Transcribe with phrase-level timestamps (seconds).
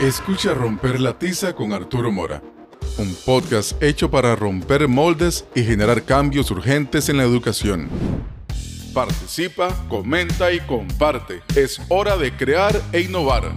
[0.00, 2.42] Escucha Romper la Tiza con Arturo Mora,
[2.98, 7.88] un podcast hecho para romper moldes y generar cambios urgentes en la educación.
[8.92, 11.40] Participa, comenta y comparte.
[11.54, 13.54] Es hora de crear e innovar.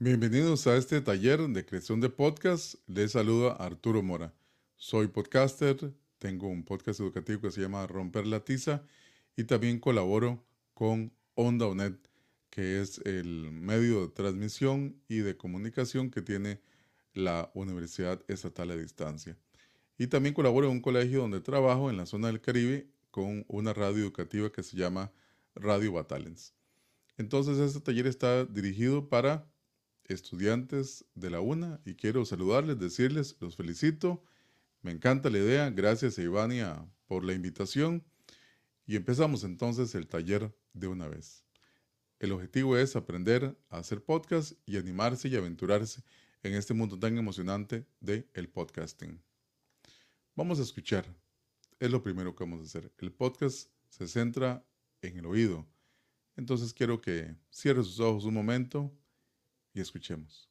[0.00, 2.74] Bienvenidos a este taller de creación de podcast.
[2.88, 4.34] Les saluda Arturo Mora.
[4.74, 8.82] Soy podcaster, tengo un podcast educativo que se llama Romper la Tiza
[9.36, 10.44] y también colaboro
[10.74, 11.96] con Onda Onet,
[12.50, 16.60] que es el medio de transmisión y de comunicación que tiene
[17.12, 19.38] la Universidad Estatal a Distancia.
[19.96, 23.72] Y también colaboro en un colegio donde trabajo en la zona del Caribe con una
[23.72, 25.12] radio educativa que se llama
[25.54, 26.52] Radio Batalens.
[27.16, 29.53] Entonces este taller está dirigido para
[30.04, 34.22] estudiantes de la UNA y quiero saludarles, decirles, los felicito.
[34.82, 35.70] Me encanta la idea.
[35.70, 38.04] Gracias Ivania por la invitación.
[38.86, 41.44] Y empezamos entonces el taller de una vez.
[42.18, 46.02] El objetivo es aprender a hacer podcast y animarse y aventurarse
[46.42, 49.20] en este mundo tan emocionante de el podcasting.
[50.34, 51.06] Vamos a escuchar.
[51.80, 52.92] Es lo primero que vamos a hacer.
[52.98, 54.64] El podcast se centra
[55.00, 55.66] en el oído.
[56.36, 58.92] Entonces quiero que cierre sus ojos un momento
[59.74, 60.48] y escuchemos.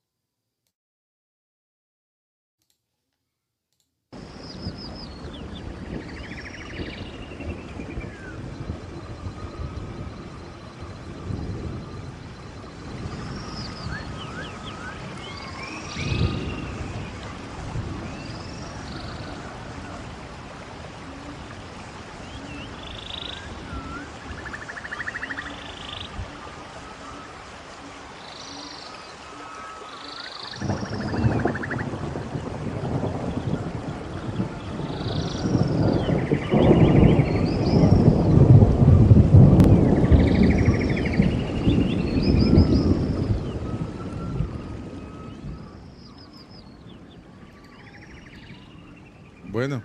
[49.53, 49.83] Bueno,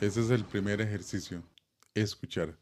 [0.00, 1.42] ese es el primer ejercicio,
[1.94, 2.56] escuchar.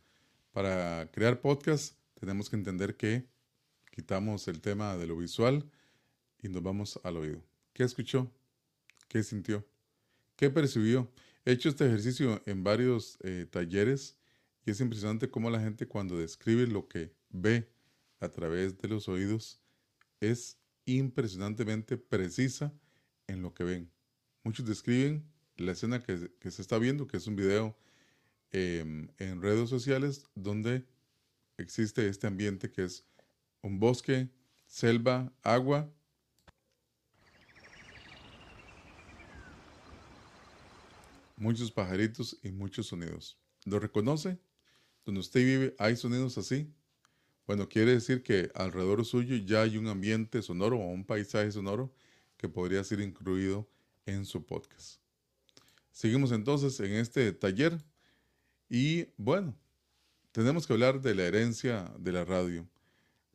[0.52, 3.28] Para crear podcast tenemos que entender que
[3.92, 5.64] quitamos el tema de lo visual
[6.42, 7.40] y nos vamos al oído.
[7.72, 8.28] ¿Qué escuchó?
[9.06, 9.64] ¿Qué sintió?
[10.34, 11.08] ¿Qué percibió?
[11.44, 14.16] He hecho este ejercicio en varios eh, talleres
[14.66, 17.70] y es impresionante cómo la gente cuando describe lo que ve
[18.18, 19.60] a través de los oídos
[20.20, 22.72] es impresionantemente precisa
[23.28, 23.90] en lo que ven.
[24.42, 25.24] Muchos describen
[25.58, 27.76] la escena que, se está viendo, que es un video
[28.52, 30.84] em, en redes sociales donde
[31.58, 33.04] existe este ambiente que es
[33.62, 34.28] un bosque,
[34.66, 35.90] selva, agua.
[41.36, 43.38] Muchos pajaritos y muchos sonidos.
[43.64, 44.38] ¿Lo reconoce?
[45.04, 46.72] Donde usted vive hay sonidos así.
[47.46, 51.92] Bueno, quiere decir que alrededor suyo ya hay un ambiente sonoro o un paisaje sonoro
[52.36, 53.68] que podría ser incluido
[54.04, 55.00] en su podcast.
[55.98, 57.76] Seguimos entonces en este taller
[58.68, 59.58] y bueno,
[60.30, 62.68] tenemos que hablar de la herencia de la radio.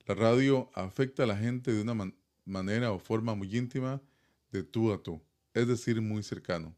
[0.05, 2.13] La radio afecta a la gente de una
[2.45, 4.01] manera o forma muy íntima
[4.49, 5.21] de tú a tú,
[5.53, 6.73] es decir, muy cercano,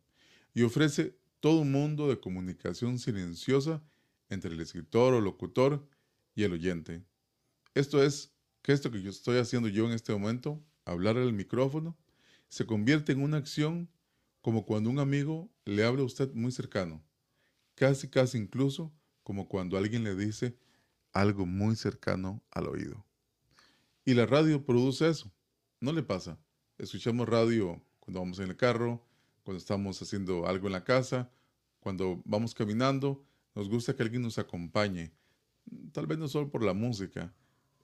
[0.55, 3.83] y ofrece todo un mundo de comunicación silenciosa
[4.29, 5.87] entre el escritor o locutor
[6.33, 7.05] y el oyente.
[7.75, 11.95] Esto es que esto que yo estoy haciendo yo en este momento, hablar al micrófono,
[12.49, 13.87] se convierte en una acción
[14.41, 17.03] como cuando un amigo le habla a usted muy cercano,
[17.73, 18.93] casi casi incluso
[19.23, 20.57] como cuando alguien le dice
[21.11, 23.05] algo muy cercano al oído.
[24.05, 25.31] Y la radio produce eso,
[25.79, 26.39] ¿no le pasa?
[26.77, 29.03] Escuchamos radio cuando vamos en el carro,
[29.43, 31.31] cuando estamos haciendo algo en la casa,
[31.79, 35.11] cuando vamos caminando, nos gusta que alguien nos acompañe,
[35.91, 37.33] tal vez no solo por la música,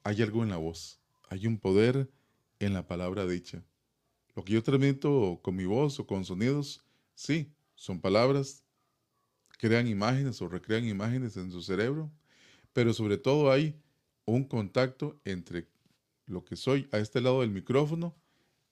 [0.04, 1.00] hay algo en la voz,
[1.30, 2.12] hay un poder
[2.60, 3.64] en la palabra dicha.
[4.36, 6.86] Lo que yo transmito con mi voz o con sonidos,
[7.16, 8.64] sí, son palabras,
[9.58, 12.12] crean imágenes o recrean imágenes en su cerebro,
[12.74, 13.76] pero sobre todo hay
[14.26, 15.68] un contacto entre
[16.28, 18.16] lo que soy a este lado del micrófono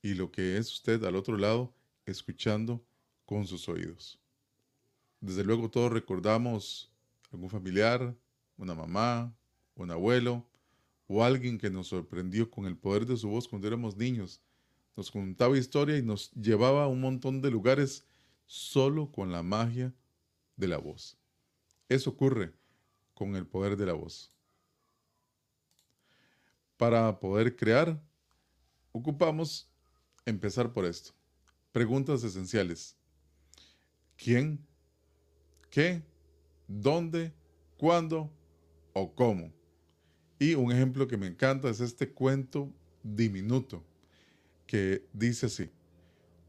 [0.04, 1.74] y lo que es usted al otro lado
[2.06, 2.86] escuchando
[3.26, 4.20] con sus oídos.
[5.22, 6.92] Desde luego todos recordamos
[7.32, 8.16] algún familiar,
[8.58, 9.36] una mamá,
[9.74, 10.48] un abuelo
[11.08, 14.40] o alguien que nos sorprendió con el poder de su voz cuando éramos niños
[14.96, 18.06] nos contaba historia y nos llevaba a un montón de lugares
[18.50, 19.94] solo con la magia
[20.56, 21.16] de la voz.
[21.88, 22.52] Eso ocurre
[23.14, 24.34] con el poder de la voz.
[26.76, 28.02] Para poder crear,
[28.92, 29.70] ocupamos
[30.26, 31.12] empezar por esto.
[31.72, 32.98] Preguntas esenciales.
[34.18, 34.66] quién,
[35.70, 36.04] qué,
[36.68, 37.32] dónde,
[37.78, 38.34] cuándo
[38.94, 39.54] o cómo.
[40.40, 42.74] Y un ejemplo que me encanta es este cuento
[43.04, 43.86] diminuto
[44.66, 45.70] que dice así.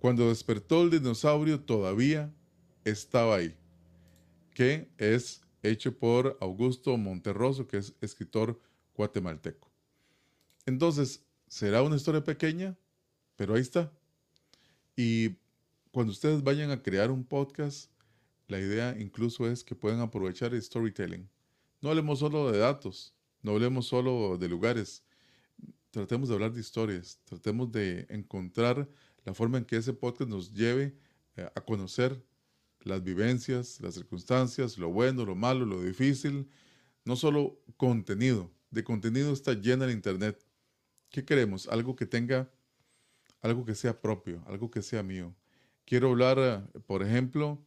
[0.00, 2.34] Cuando despertó el dinosaurio todavía
[2.84, 3.54] estaba ahí,
[4.54, 8.58] que es hecho por Augusto Monterroso, que es escritor
[8.94, 9.70] guatemalteco.
[10.64, 12.78] Entonces, será una historia pequeña,
[13.36, 13.92] pero ahí está.
[14.96, 15.36] Y
[15.92, 17.90] cuando ustedes vayan a crear un podcast,
[18.48, 21.28] la idea incluso es que puedan aprovechar el storytelling.
[21.82, 25.04] No hablemos solo de datos, no hablemos solo de lugares.
[25.90, 28.88] Tratemos de hablar de historias, tratemos de encontrar
[29.24, 30.96] la forma en que ese podcast nos lleve
[31.36, 32.22] eh, a conocer
[32.80, 36.48] las vivencias, las circunstancias, lo bueno, lo malo, lo difícil.
[37.04, 40.44] No solo contenido, de contenido está llena el Internet.
[41.10, 41.68] ¿Qué queremos?
[41.68, 42.50] Algo que tenga,
[43.42, 45.34] algo que sea propio, algo que sea mío.
[45.84, 47.62] Quiero hablar, eh, por ejemplo,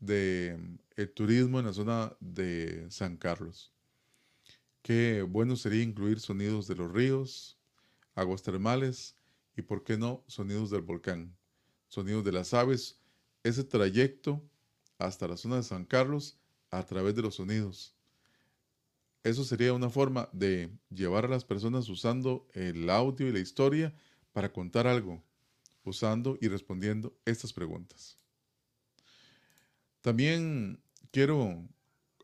[0.00, 0.58] de
[0.96, 3.72] el turismo en la zona de San Carlos.
[4.82, 7.58] Qué bueno sería incluir sonidos de los ríos,
[8.14, 9.17] aguas termales
[9.58, 11.36] y, por qué no, sonidos del volcán,
[11.88, 13.00] sonidos de las aves,
[13.42, 14.48] ese trayecto
[14.98, 16.38] hasta la zona de San Carlos
[16.70, 17.96] a través de los sonidos.
[19.24, 23.92] Eso sería una forma de llevar a las personas usando el audio y la historia
[24.32, 25.24] para contar algo,
[25.82, 28.16] usando y respondiendo estas preguntas.
[30.02, 31.68] También quiero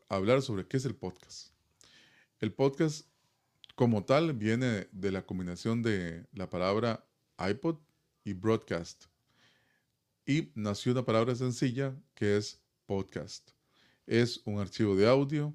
[0.07, 1.49] hablar sobre qué es el podcast.
[2.39, 3.09] El podcast
[3.75, 7.05] como tal viene de la combinación de la palabra
[7.37, 7.77] iPod
[8.23, 9.05] y broadcast.
[10.25, 13.51] Y nació una palabra sencilla que es podcast.
[14.07, 15.53] Es un archivo de audio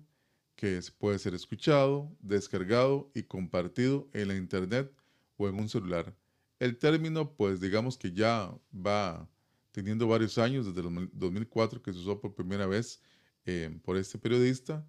[0.57, 4.93] que puede ser escuchado, descargado y compartido en la internet
[5.37, 6.15] o en un celular.
[6.59, 9.29] El término, pues digamos que ya va
[9.73, 13.01] teniendo varios años, desde el 2004 que se usó por primera vez
[13.47, 14.87] eh, por este periodista.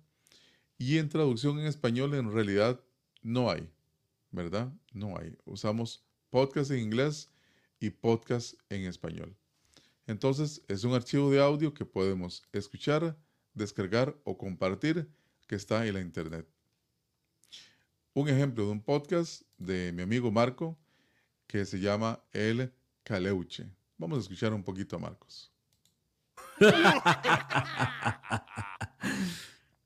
[0.78, 2.84] Y en traducción en español en realidad
[3.22, 3.70] no hay,
[4.32, 4.74] ¿verdad?
[4.94, 5.38] No hay.
[5.46, 7.30] Usamos podcast en inglés
[7.80, 9.36] y podcast en español.
[10.08, 13.18] Entonces es un archivo de audio que podemos escuchar,
[13.54, 15.08] descargar o compartir
[15.48, 16.48] que está en la internet.
[18.14, 20.80] Un ejemplo de un podcast de mi amigo Marco
[21.48, 22.74] que se llama El
[23.04, 23.70] Caleuche.
[23.98, 25.52] Vamos a escuchar un poquito a Marcos.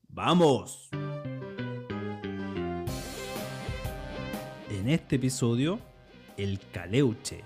[0.07, 0.89] Vamos.
[4.69, 5.79] En este episodio,
[6.37, 7.41] el caleuche.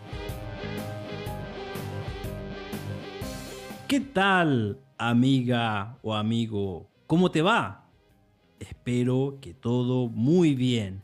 [3.88, 6.90] ¿Qué tal, amiga o amigo?
[7.08, 7.90] ¿Cómo te va?
[8.60, 11.02] Espero que todo muy bien.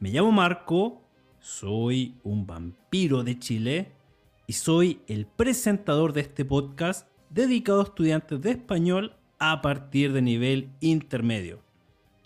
[0.00, 1.02] Me llamo Marco,
[1.40, 3.92] soy un vampiro de Chile
[4.46, 10.22] y soy el presentador de este podcast dedicado a estudiantes de español a partir de
[10.22, 11.62] nivel intermedio.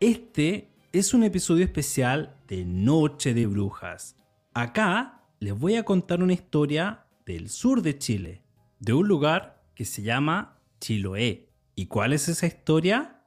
[0.01, 4.17] Este es un episodio especial de Noche de Brujas.
[4.61, 8.43] Acá les voy a contar una historia del sur de Chile,
[8.81, 11.49] de un lugar que se llama Chiloé.
[11.77, 13.23] ¿Y cuál es esa historia?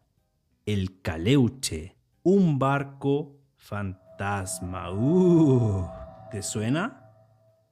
[0.66, 4.92] El Caleuche, un barco fantasma.
[4.92, 5.88] Uh,
[6.32, 7.10] ¿Te suena?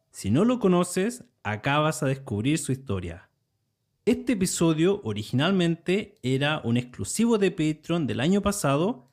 [0.10, 3.30] Si no lo conoces, acá vas a descubrir su historia.
[4.06, 9.12] Este episodio originalmente era un exclusivo de Patreon del año pasado.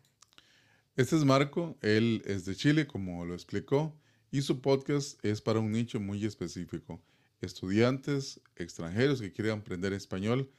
[0.95, 3.99] Este es Marco, él es de Chile, como lo explicó,
[4.37, 7.03] y su podcast es para un nicho muy específico.
[7.41, 10.51] Estudiantes extranjeros que quieren aprender español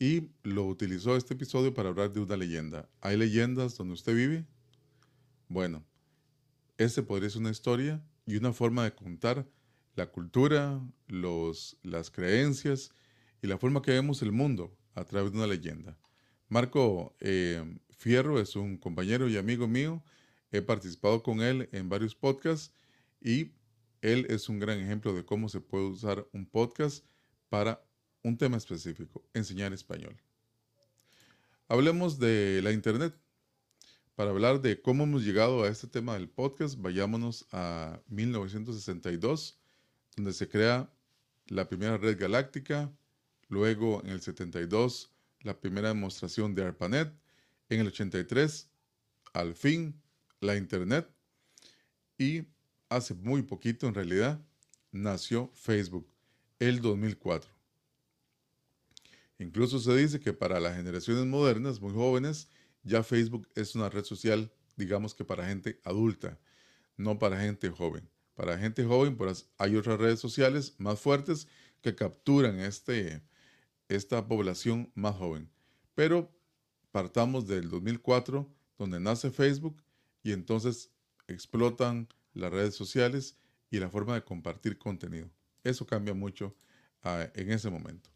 [0.00, 2.90] y lo utilizó este episodio para hablar de una leyenda.
[3.00, 4.44] ¿Hay leyendas donde usted vive?
[5.46, 5.86] Bueno,
[6.78, 9.46] este podría ser una historia y una forma de contar
[9.94, 12.90] la cultura, los, las creencias
[13.40, 15.96] y la forma que vemos el mundo a través de una leyenda.
[16.48, 20.02] Marco eh, Fierro es un compañero y amigo mío.
[20.50, 22.74] He participado con él en varios podcasts
[23.22, 23.52] y
[24.00, 27.04] él es un gran ejemplo de cómo se puede usar un podcast
[27.48, 27.84] para
[28.22, 30.16] un tema específico, enseñar español.
[31.68, 33.14] Hablemos de la Internet.
[34.14, 39.58] Para hablar de cómo hemos llegado a este tema del podcast, vayámonos a 1962
[40.16, 40.92] donde se crea
[41.46, 42.92] la primera red galáctica,
[43.48, 45.10] luego en el 72
[45.40, 47.12] la primera demostración de ARPANET,
[47.68, 48.68] en el 83
[49.32, 50.00] al fin
[50.40, 51.08] la Internet
[52.18, 52.51] y
[52.96, 54.40] hace muy poquito en realidad
[54.90, 56.06] nació Facebook,
[56.58, 57.50] el 2004.
[59.38, 62.48] Incluso se dice que para las generaciones modernas, muy jóvenes,
[62.82, 66.38] ya Facebook es una red social, digamos que para gente adulta,
[66.96, 68.08] no para gente joven.
[68.34, 71.48] Para gente joven, pues hay otras redes sociales más fuertes
[71.80, 73.22] que capturan este,
[73.88, 75.50] esta población más joven.
[75.94, 76.30] Pero
[76.92, 79.82] partamos del 2004, donde nace Facebook
[80.22, 80.90] y entonces
[81.26, 83.36] explotan las redes sociales
[83.70, 85.30] y la forma de compartir contenido.
[85.64, 86.54] Eso cambia mucho
[87.02, 88.10] ah, en ese momento.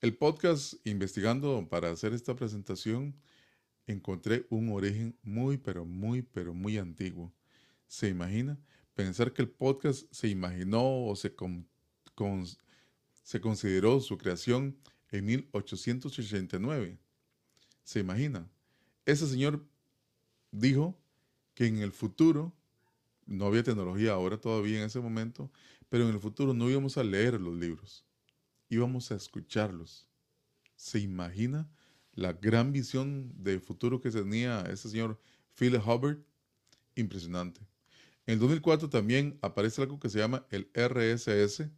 [0.00, 3.16] El podcast, investigando para hacer esta presentación,
[3.86, 7.32] encontré un origen muy, pero muy, pero muy antiguo.
[7.88, 8.58] ¿Se imagina?
[8.94, 11.34] Pensar que el podcast se imaginó o se,
[13.22, 14.78] se consideró su creación
[15.10, 16.98] en 1889.
[17.82, 18.48] ¿Se imagina?
[19.04, 19.66] Ese señor
[20.50, 20.96] dijo
[21.54, 22.54] que en el futuro,
[23.28, 25.50] no había tecnología ahora todavía en ese momento,
[25.88, 28.04] pero en el futuro no íbamos a leer los libros,
[28.70, 30.08] íbamos a escucharlos.
[30.74, 31.70] ¿Se imagina
[32.14, 35.20] la gran visión de futuro que tenía ese señor
[35.54, 36.18] Philip Hubbard?
[36.94, 37.60] Impresionante.
[38.26, 41.70] En el 2004 también aparece algo que se llama el RSS,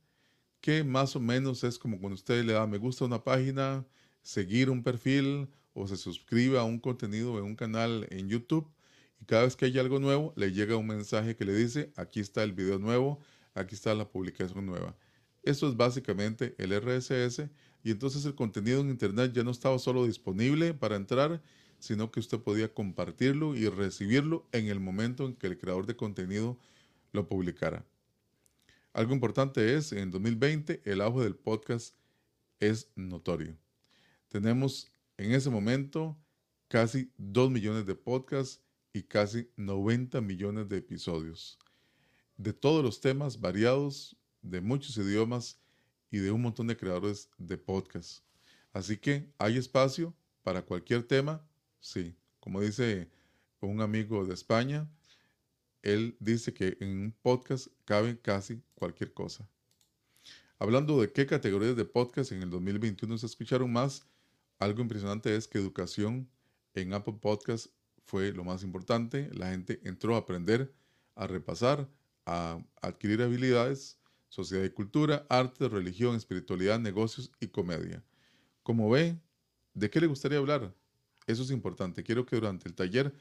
[0.61, 3.85] que más o menos es como cuando usted le da me gusta a una página,
[4.23, 8.71] seguir un perfil o se suscribe a un contenido en un canal en YouTube
[9.21, 12.21] y cada vez que hay algo nuevo le llega un mensaje que le dice aquí
[12.21, 13.21] está el video nuevo,
[13.55, 14.97] aquí está la publicación nueva.
[15.43, 17.49] Esto es básicamente el RSS
[17.83, 21.43] y entonces el contenido en Internet ya no estaba solo disponible para entrar,
[21.79, 25.97] sino que usted podía compartirlo y recibirlo en el momento en que el creador de
[25.97, 26.59] contenido
[27.13, 27.87] lo publicara.
[28.93, 31.95] Algo importante es, en 2020 el auge del podcast
[32.59, 33.57] es notorio.
[34.29, 36.19] Tenemos en ese momento
[36.69, 38.63] casi 2 millones de podcasts
[38.93, 41.59] y casi 90 millones de episodios
[42.37, 45.61] de todos los temas variados, de muchos idiomas
[46.11, 48.25] y de un montón de creadores de podcasts.
[48.73, 51.47] Así que hay espacio para cualquier tema
[51.81, 53.11] Sí, como dice
[53.61, 54.89] un amigo de España,
[55.83, 59.49] él dice que en un podcast cabe casi cualquier cosa.
[60.59, 64.07] Hablando de qué categorías de podcast en el 2021 se escucharon más,
[64.59, 66.31] algo impresionante es que educación
[66.75, 67.69] en Apple Podcast
[68.05, 69.31] fue lo más importante.
[69.33, 70.73] La gente entró a aprender,
[71.15, 71.89] a repasar,
[72.27, 78.05] a adquirir habilidades, sociedad y cultura, arte, religión, espiritualidad, negocios y comedia.
[78.63, 79.19] Como ve,
[79.75, 80.75] ¿de qué le gustaría hablar?
[81.27, 82.03] Eso es importante.
[82.03, 83.13] Quiero que durante el taller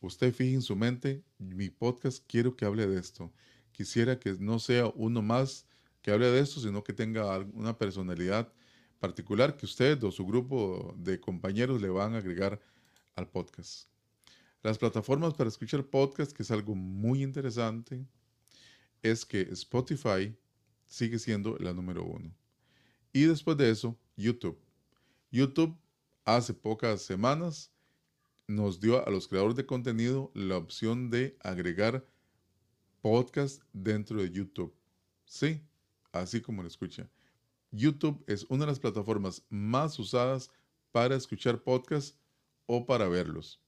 [0.00, 3.32] usted fije en su mente, mi podcast quiero que hable de esto.
[3.72, 5.66] Quisiera que no sea uno más
[6.02, 8.52] que hable de esto, sino que tenga una personalidad
[8.98, 12.60] particular que usted o su grupo de compañeros le van a agregar
[13.14, 13.88] al podcast.
[14.66, 18.04] Las plataformas para escuchar podcast, que es algo muy interesante,
[19.00, 20.36] es que Spotify
[20.86, 22.34] sigue siendo la número uno.
[23.12, 24.58] Y después de eso, YouTube.
[25.30, 25.78] YouTube
[26.24, 27.70] hace pocas semanas
[28.48, 32.04] nos dio a los creadores de contenido la opción de agregar
[33.02, 34.74] podcast dentro de YouTube.
[35.26, 35.62] Sí,
[36.10, 37.08] así como lo escucha.
[37.70, 40.50] YouTube es una de las plataformas más usadas
[40.90, 42.18] para escuchar podcasts
[42.66, 43.60] o para verlos.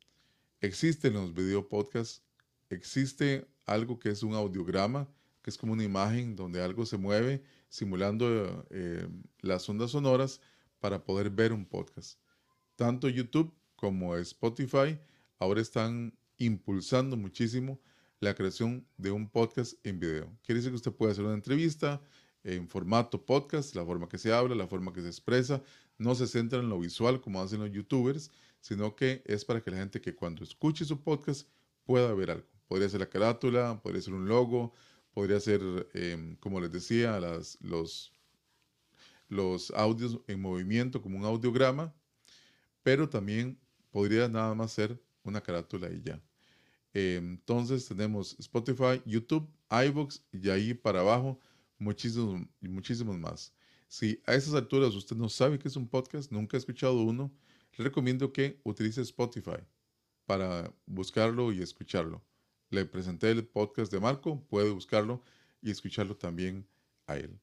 [0.60, 2.22] Existen los video podcasts,
[2.68, 5.08] existe algo que es un audiograma,
[5.42, 9.06] que es como una imagen donde algo se mueve simulando eh,
[9.40, 10.40] las ondas sonoras
[10.80, 12.18] para poder ver un podcast
[12.78, 14.96] tanto YouTube como Spotify
[15.40, 17.80] ahora están impulsando muchísimo
[18.20, 20.32] la creación de un podcast en video.
[20.44, 22.00] Quiere decir que usted puede hacer una entrevista
[22.44, 25.60] en formato podcast, la forma que se habla, la forma que se expresa,
[25.98, 28.30] no se centra en lo visual como hacen los youtubers,
[28.68, 31.48] sino que es para que la gente que cuando escuche su podcast
[31.84, 32.46] pueda ver algo.
[32.68, 34.74] Podría ser la carátula, podría ser un logo,
[35.14, 35.60] podría ser,
[35.94, 38.12] em, como les decía, las, los,
[39.28, 41.94] los audios en movimiento como un audiograma
[42.88, 43.58] pero también
[43.90, 46.22] podría nada más ser una carátula y ya.
[46.94, 51.38] entonces tenemos Spotify, YouTube, iBox y ahí para abajo
[51.78, 53.52] muchísimos, muchísimos más.
[53.88, 57.30] Si a esas alturas usted no sabe qué es un podcast, nunca ha escuchado uno,
[57.76, 59.62] recomiendo que utilice Spotify
[60.26, 62.22] para buscarlo y escucharlo.
[62.70, 65.22] Le presenté el podcast de Marco, puede buscarlo
[65.62, 66.68] y escucharlo también
[67.06, 67.40] a él.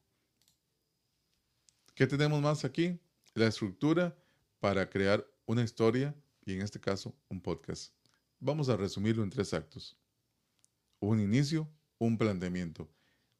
[1.94, 3.00] ¿Qué tenemos más aquí?
[3.34, 4.16] La estructura
[4.60, 6.14] para crear una historia
[6.44, 7.92] y en este caso un podcast.
[8.38, 9.96] Vamos a resumirlo en tres actos.
[11.00, 11.68] Un inicio,
[11.98, 12.88] un planteamiento.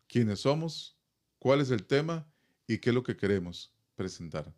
[0.08, 0.98] ¿Quiénes somos?
[1.38, 2.26] ¿Cuál es el tema?
[2.66, 4.52] ¿Y qué es lo que queremos presentar?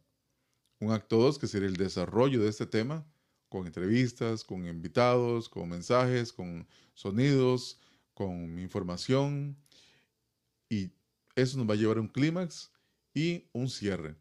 [0.81, 3.07] Un acto dos que sería el desarrollo de este tema
[3.49, 7.81] con entrevistas, con invitados, con mensajes, con sonidos,
[8.15, 9.57] con información.
[10.69, 10.91] Y
[11.35, 12.71] eso nos va a llevar a un clímax
[13.15, 14.17] y un cierre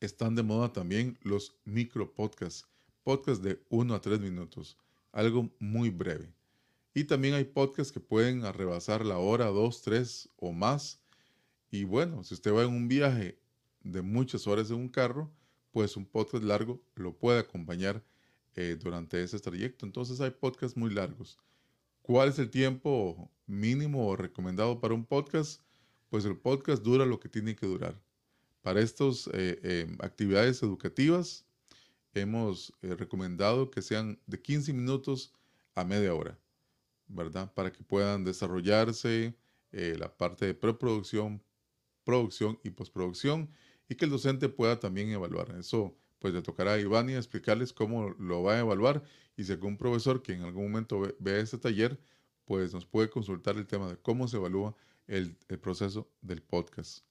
[0.00, 2.66] están de moda también los micro podcasts,
[3.02, 4.76] podcasts de 1 a 3 minutos,
[5.12, 6.32] algo muy breve.
[6.94, 11.00] Y también hay podcasts que pueden arrebasar la hora, 2, 3 o más.
[11.70, 13.38] Y bueno, si usted va en un viaje
[13.92, 15.30] de muchas horas en un carro,
[15.70, 18.02] pues un podcast largo lo puede acompañar
[18.54, 19.86] eh, durante ese trayecto.
[19.86, 21.38] Entonces hay podcasts muy largos.
[22.02, 25.62] ¿Cuál es el tiempo mínimo o recomendado para un podcast?
[26.08, 28.00] Pues el podcast dura lo que tiene que durar.
[28.62, 31.44] Para estas eh, em, actividades educativas
[32.14, 35.32] hemos eh, recomendado que sean de 15 minutos
[35.74, 36.38] a media hora,
[37.06, 37.52] ¿verdad?
[37.54, 39.36] Para que puedan desarrollarse
[39.72, 41.42] la parte de preproducción,
[42.02, 43.50] producción y postproducción
[43.88, 45.54] y que el docente pueda también evaluar.
[45.58, 49.02] Eso pues le tocará a Ivani explicarles cómo lo va a evaluar
[49.36, 51.98] y si algún profesor que en algún momento vea este taller,
[52.44, 54.74] pues nos puede consultar el tema de cómo se evalúa
[55.06, 57.04] el, el proceso del podcast.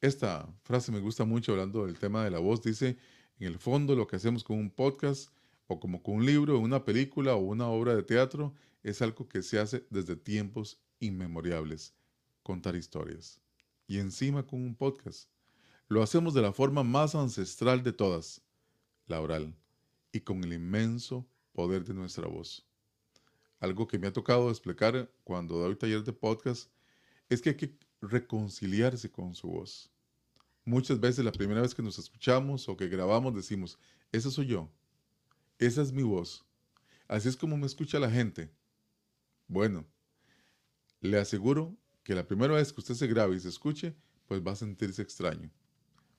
[0.00, 2.62] Esta frase me gusta mucho hablando del tema de la voz.
[2.62, 2.96] Dice,
[3.38, 5.32] en el fondo lo que hacemos con un podcast
[5.66, 9.42] o como con un libro, una película o una obra de teatro es algo que
[9.42, 11.94] se hace desde tiempos inmemorables,
[12.42, 13.40] contar historias
[13.90, 15.28] y encima con un podcast.
[15.88, 18.40] Lo hacemos de la forma más ancestral de todas,
[19.08, 19.52] la oral,
[20.12, 22.64] y con el inmenso poder de nuestra voz.
[23.58, 26.70] Algo que me ha tocado explicar cuando doy taller de podcast
[27.28, 29.90] es que hay que reconciliarse con su voz.
[30.64, 33.76] Muchas veces la primera vez que nos escuchamos o que grabamos decimos,
[34.12, 34.70] esa soy yo,
[35.58, 36.46] esa es mi voz,
[37.08, 38.52] así es como me escucha la gente.
[39.48, 39.84] Bueno,
[41.00, 41.76] le aseguro
[42.10, 43.94] que la primera vez que usted se grabe y se escuche,
[44.26, 45.48] pues va a sentirse extraño.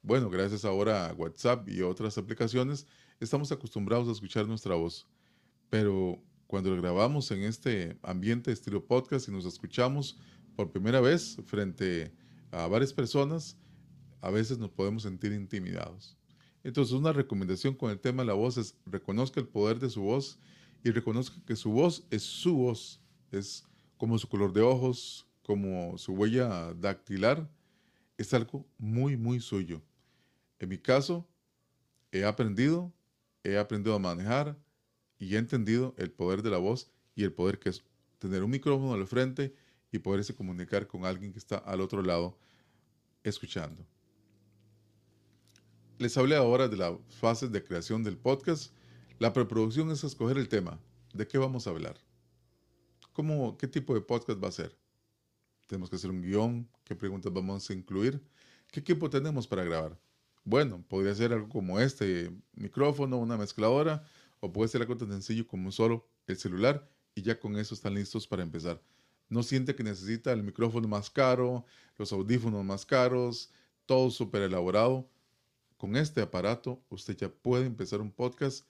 [0.01, 2.87] Bueno, gracias ahora a WhatsApp y otras aplicaciones,
[3.19, 5.05] estamos acostumbrados a escuchar nuestra voz.
[5.69, 10.17] Pero cuando lo grabamos en este ambiente estilo podcast y nos escuchamos
[10.55, 12.13] por primera vez frente
[12.51, 13.57] a varias personas,
[14.21, 16.15] a veces nos podemos sentir intimidados.
[16.63, 20.03] Entonces, una recomendación con el tema de la voz es reconozca el poder de su
[20.03, 20.39] voz
[20.85, 23.65] y reconozca que su voz es su voz, es
[23.97, 27.45] como su color de ojos, como su huella dactilar,
[28.17, 29.81] es algo muy, muy suyo.
[30.59, 31.27] En mi caso,
[32.09, 32.93] he aprendido,
[33.43, 34.57] he aprendido a manejar
[35.19, 37.83] y he entendido el poder de la voz y el poder que es
[38.17, 39.53] tener un micrófono al frente
[39.91, 42.37] y poderse comunicar con alguien que está al otro lado
[43.21, 43.85] escuchando.
[45.97, 48.73] Les hablé ahora de las fases de creación del podcast.
[49.19, 50.79] La preproducción es escoger el tema.
[51.13, 51.97] ¿De qué vamos a hablar?
[53.11, 54.80] ¿Cómo, ¿Qué tipo de podcast va a ser?
[55.71, 58.21] Tenemos que hacer un guion, qué preguntas vamos a incluir,
[58.73, 59.97] qué equipo tenemos para grabar.
[60.43, 64.03] Bueno, podría ser algo como este micrófono, una mezcladora,
[64.41, 67.93] o puede ser algo tan sencillo como solo el celular y ya con eso están
[67.93, 68.81] listos para empezar.
[69.29, 71.63] No siente que necesita el micrófono más caro,
[71.97, 73.49] los audífonos más caros,
[73.85, 75.09] todo súper elaborado.
[75.77, 78.65] Con este aparato usted ya puede empezar un podcast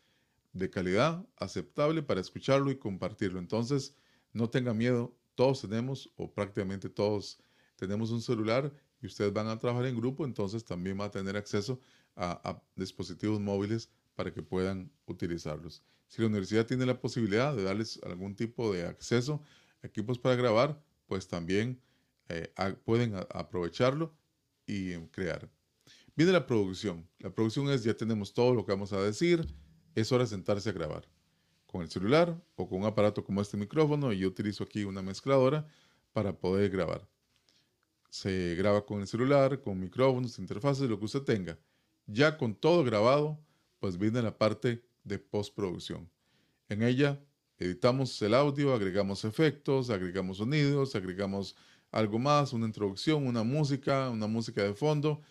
[0.53, 3.39] de calidad, aceptable para escucharlo y compartirlo.
[3.39, 3.95] Entonces,
[4.33, 7.39] no tenga miedo, todos tenemos, o prácticamente todos
[7.75, 11.35] tenemos un celular y ustedes van a trabajar en grupo, entonces también va a tener
[11.35, 11.79] acceso
[12.15, 15.81] a, dispositivos móviles para que puedan utilizarlos.
[16.07, 19.41] Si la universidad tiene la posibilidad de darles algún tipo de acceso
[19.81, 21.81] a equipos para grabar, pues también
[22.29, 22.53] eh,
[22.85, 24.13] pueden aprovecharlo
[24.67, 25.49] y crear.
[26.15, 27.09] Viene la producción.
[27.17, 29.47] La producción es ya tenemos todo lo que vamos a decir,
[29.95, 31.07] es hora de sentarse a grabar
[31.71, 35.01] con el celular o con un aparato como este micrófono y yo utilizo aquí una
[35.01, 35.65] mezcladora
[36.11, 37.07] para poder grabar.
[38.09, 41.57] Se graba con el celular, con micrófonos, interfaces, lo que usted tenga.
[42.05, 43.39] Ya con todo grabado,
[43.79, 46.09] pues viene la parte de postproducción.
[46.67, 47.23] En ella
[47.57, 51.55] editamos el audio, agregamos efectos, agregamos sonidos, agregamos
[51.91, 55.21] algo más, una introducción, una música, una música de fondo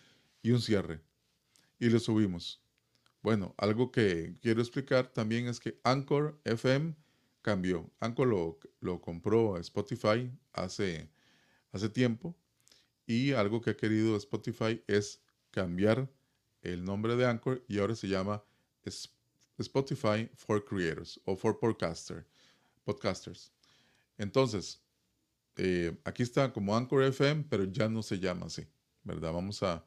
[0.41, 1.01] y un cierre.
[1.79, 2.63] Y lo subimos.
[3.21, 6.95] Bueno, algo que quiero explicar también es que Anchor FM
[7.43, 7.91] cambió.
[7.99, 8.27] Anchor
[8.79, 11.07] lo, compró Spotify hace,
[11.71, 12.35] hace tiempo
[13.05, 16.11] y algo que ha querido Spotify es cambiar
[16.63, 18.43] el nombre de Anchor y ahora se llama
[19.57, 22.25] Spotify for Creators o for podcaster,
[22.83, 23.51] podcasters.
[24.17, 24.81] Entonces,
[25.57, 28.67] eh, aquí está como Anchor FM, pero ya no se llama así,
[29.03, 29.31] ¿verdad?
[29.31, 29.85] Vamos a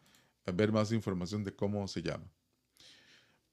[0.53, 2.31] ver más información de cómo se llama.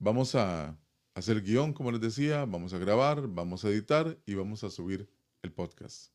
[0.03, 0.75] Vamos a
[1.13, 5.07] hacer guion, como les decía, vamos a grabar, vamos a editar y vamos a subir
[5.43, 6.11] el podcast.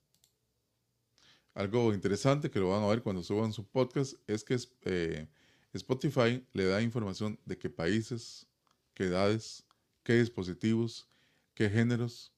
[1.55, 5.29] Algo interesante que lo van a ver cuando suban su podcast es que eh,
[5.73, 8.49] Spotify le da información de qué países,
[8.93, 9.65] qué edades,
[10.03, 11.09] qué dispositivos,
[11.55, 12.33] qué géneros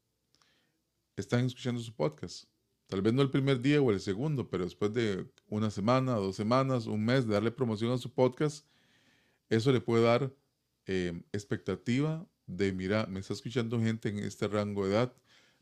[1.17, 2.45] están escuchando su podcast.
[2.89, 6.37] Tal vez no el primer día o el segundo, pero después de una semana, dos
[6.37, 8.67] semanas, un mes de darle promoción a su podcast,
[9.49, 10.31] eso le puede dar
[10.91, 15.15] Em, expectativa de, mira, me está escuchando gente en este rango de edad,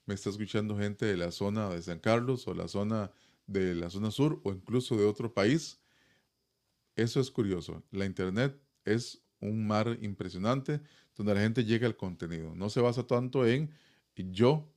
[0.07, 3.11] me está escuchando gente de la zona de San Carlos o la zona
[3.49, 5.81] de la zona sur o incluso de otro país.
[6.95, 7.83] Eso es curioso.
[7.91, 10.81] La Internet es un mar impresionante
[11.17, 12.55] donde la gente llega al contenido.
[12.55, 13.73] No se basa tanto en
[14.15, 14.73] yo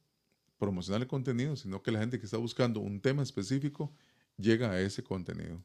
[0.58, 3.94] promocionar el contenido, sino que la gente que está buscando un tema específico
[4.36, 5.64] llega a ese contenido.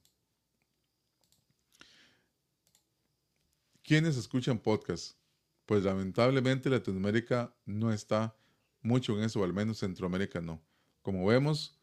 [3.86, 5.18] ¿Quiénes escuchan podcast?
[5.66, 8.34] Pues lamentablemente Latinoamérica no está
[8.80, 10.64] mucho en eso, o al menos Centroamérica no.
[11.02, 11.78] Como vemos,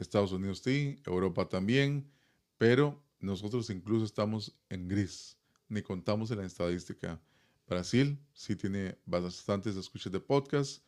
[0.00, 2.10] Estados Unidos sí, Europa también,
[2.58, 5.38] pero nosotros incluso estamos en gris,
[5.68, 7.22] ni contamos en la estadística.
[7.68, 10.82] Brasil sí tiene bastantes escuchas de podcast,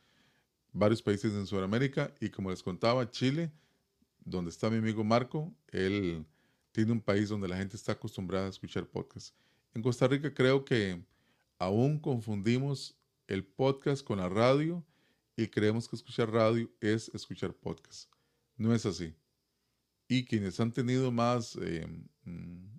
[0.73, 3.53] varios países en Sudamérica y como les contaba, Chile,
[4.19, 6.27] donde está mi amigo Marco, él
[6.73, 9.33] tiene un país donde la gente está acostumbrada a escuchar podcast.
[9.77, 11.05] En Costa Rica creo que
[11.59, 14.83] aún confundimos el podcast con la radio
[15.37, 18.11] y creemos que escuchar radio es escuchar podcast.
[18.57, 19.15] No es así.
[20.09, 21.87] Y quienes han tenido más eh,
[22.25, 22.79] mm,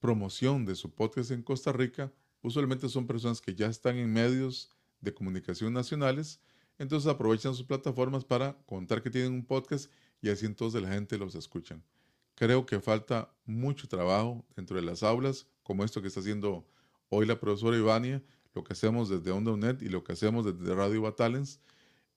[0.00, 4.70] promoción de su podcast en Costa Rica, usualmente son personas que ya están en medios
[5.02, 6.40] de comunicación nacionales,
[6.78, 11.18] entonces aprovechan sus plataformas para contar que tienen un podcast y así entonces la gente
[11.18, 11.84] los escuchan.
[12.34, 16.66] Creo que falta mucho trabajo dentro de las aulas, como esto que está haciendo
[17.08, 18.22] hoy la profesora Ivania,
[18.54, 21.60] lo que hacemos desde Onda y lo que hacemos desde Radio Batalens,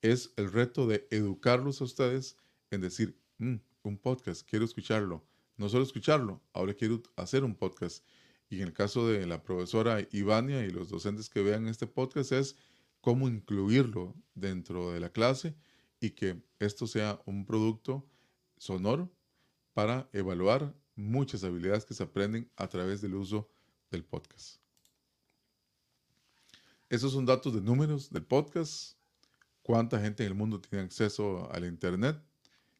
[0.02, 2.36] es el reto de educarlos a ustedes
[2.70, 5.24] en decir, mm, un podcast, quiero escucharlo.
[5.56, 8.04] No solo escucharlo, ahora quiero hacer un podcast.
[8.48, 12.32] Y en el caso de la profesora Ivania y los docentes que vean este podcast
[12.32, 12.56] es
[13.00, 15.56] cómo incluirlo dentro de la clase
[16.00, 18.06] y que esto sea un producto
[18.58, 19.10] sonoro
[19.72, 23.48] para evaluar muchas habilidades que se aprenden a través del uso
[23.90, 24.58] del podcast.
[26.88, 28.96] Esos son datos de números del podcast,
[29.62, 32.20] cuánta gente en el mundo tiene acceso al Internet,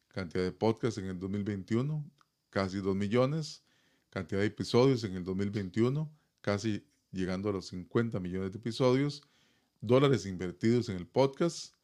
[0.09, 2.09] cantidad de podcasts en el 2021,
[2.49, 3.63] casi 2 millones,
[4.09, 9.21] cantidad de episodios en el 2021, casi llegando a los 50 millones de episodios,
[9.81, 11.75] dólares invertidos en el podcast,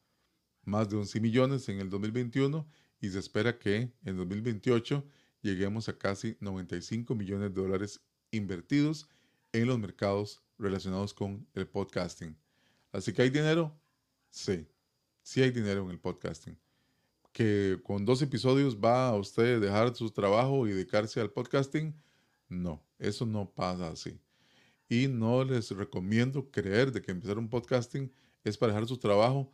[0.64, 2.66] más de 11 millones en el 2021
[3.00, 5.04] y se espera que en 2028
[5.48, 9.08] lleguemos a casi 95 millones de dólares invertidos
[9.52, 12.36] en los mercados relacionados con el podcasting.
[12.92, 13.76] Así que hay dinero,
[14.30, 14.66] sí,
[15.22, 16.58] sí hay dinero en el podcasting
[17.34, 21.92] que con dos episodios va a usted dejar su trabajo y dedicarse al podcasting.
[22.48, 24.20] No, eso no pasa así.
[24.88, 28.10] Y no les recomiendo creer de que empezar un podcasting
[28.44, 29.50] es para dejar su trabajo.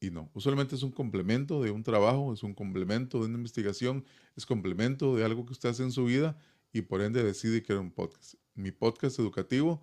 [0.00, 4.04] Y no, usualmente es un complemento de un trabajo, es un complemento de una investigación,
[4.36, 6.38] es complemento de algo que usted hace en su vida
[6.72, 8.34] y por ende decide crear un podcast.
[8.54, 9.82] Mi podcast educativo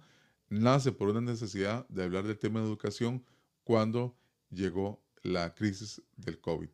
[0.49, 3.25] nace por una necesidad de hablar del tema de educación
[3.63, 4.15] cuando
[4.49, 6.69] llegó la crisis del COVID.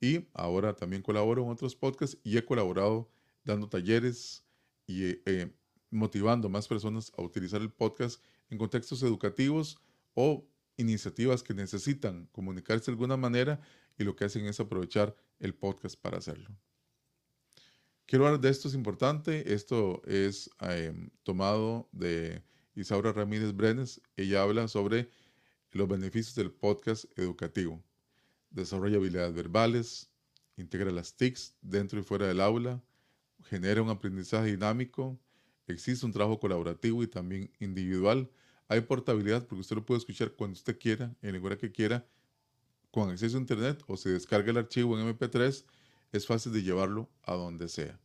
[0.00, 3.10] Y ahora también colaboro en otros podcasts y he colaborado
[3.44, 4.44] dando talleres
[4.86, 5.52] y eh, eh,
[5.90, 9.78] motivando a más personas a utilizar el podcast en contextos educativos
[10.14, 10.44] o
[10.76, 13.60] iniciativas que necesitan comunicarse de alguna manera
[13.98, 16.50] y lo que hacen es aprovechar el podcast para hacerlo.
[18.06, 19.54] Quiero hablar de esto, es importante.
[19.54, 22.42] Esto es em, tomado de
[22.74, 24.00] Isaura Ramírez Brenes.
[24.16, 25.08] Ella habla sobre
[25.70, 27.82] los beneficios del podcast educativo
[28.52, 30.10] desarrolla habilidades verbales,
[30.56, 32.82] integra las TICs dentro y fuera del aula,
[33.44, 35.18] genera un aprendizaje dinámico,
[35.66, 38.30] existe un trabajo colaborativo y también individual.
[38.68, 42.06] Hay portabilidad porque usted lo puede escuchar cuando usted quiera, en el lugar que quiera,
[42.90, 45.64] con acceso a internet o se descarga el archivo en MP3,
[46.12, 47.98] es fácil de llevarlo a donde sea.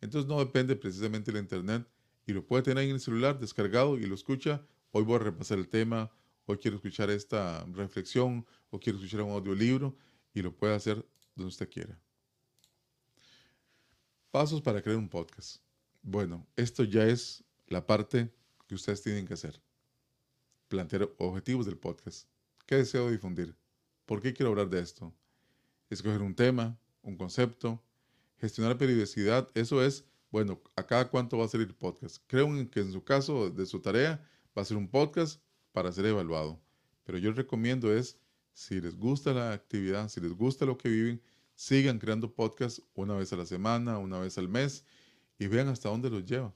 [0.00, 1.86] Entonces no depende precisamente del internet
[2.26, 4.66] y lo puede tener en el celular descargado y lo escucha.
[4.90, 6.10] Hoy voy a repasar el tema,
[6.46, 9.96] hoy quiero escuchar esta reflexión o quiero escuchar un audiolibro
[10.34, 11.98] y lo puede hacer donde usted quiera.
[14.30, 15.62] Pasos para crear un podcast.
[16.02, 18.34] Bueno, esto ya es la parte
[18.66, 19.63] que ustedes tienen que hacer.
[20.68, 22.28] Plantear objetivos del podcast.
[22.66, 23.54] ¿Qué deseo difundir?
[24.06, 25.14] ¿Por qué quiero hablar de esto?
[25.90, 27.82] Escoger un tema, un concepto,
[28.38, 29.50] gestionar periodicidad.
[29.54, 32.22] Eso es, bueno, a cada cuánto va a salir el podcast.
[32.26, 36.06] Creo que en su caso de su tarea va a ser un podcast para ser
[36.06, 36.60] evaluado.
[37.04, 38.18] Pero yo recomiendo es,
[38.54, 41.22] si les gusta la actividad, si les gusta lo que viven,
[41.54, 44.84] sigan creando podcasts una vez a la semana, una vez al mes
[45.38, 46.54] y vean hasta dónde los lleva.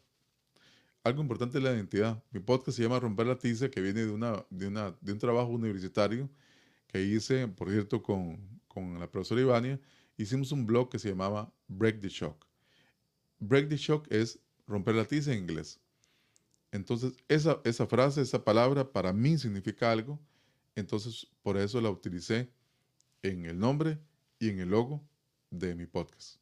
[1.08, 2.22] Algo importante es la identidad.
[2.32, 5.18] Mi podcast se llama Romper la Tiza, que viene de, una, de, una, de un
[5.18, 6.28] trabajo universitario
[6.86, 9.80] que hice, por cierto, con, con la profesora Ivania.
[10.18, 12.46] Hicimos un blog que se llamaba Break the Shock.
[13.38, 15.80] Break the Shock es romper la tiza en inglés.
[16.72, 20.20] Entonces, esa, esa frase, esa palabra para mí significa algo.
[20.74, 22.52] Entonces, por eso la utilicé
[23.22, 23.98] en el nombre
[24.38, 25.08] y en el logo
[25.48, 26.38] de mi podcast.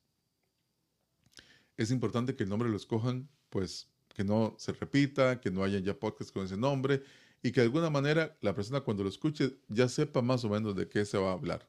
[1.76, 5.79] es importante que el nombre lo escojan, pues que no se repita, que no haya
[5.79, 7.02] ya podcasts con ese nombre
[7.42, 10.74] y que de alguna manera la persona cuando lo escuche ya sepa más o menos
[10.74, 11.68] de qué se va a hablar.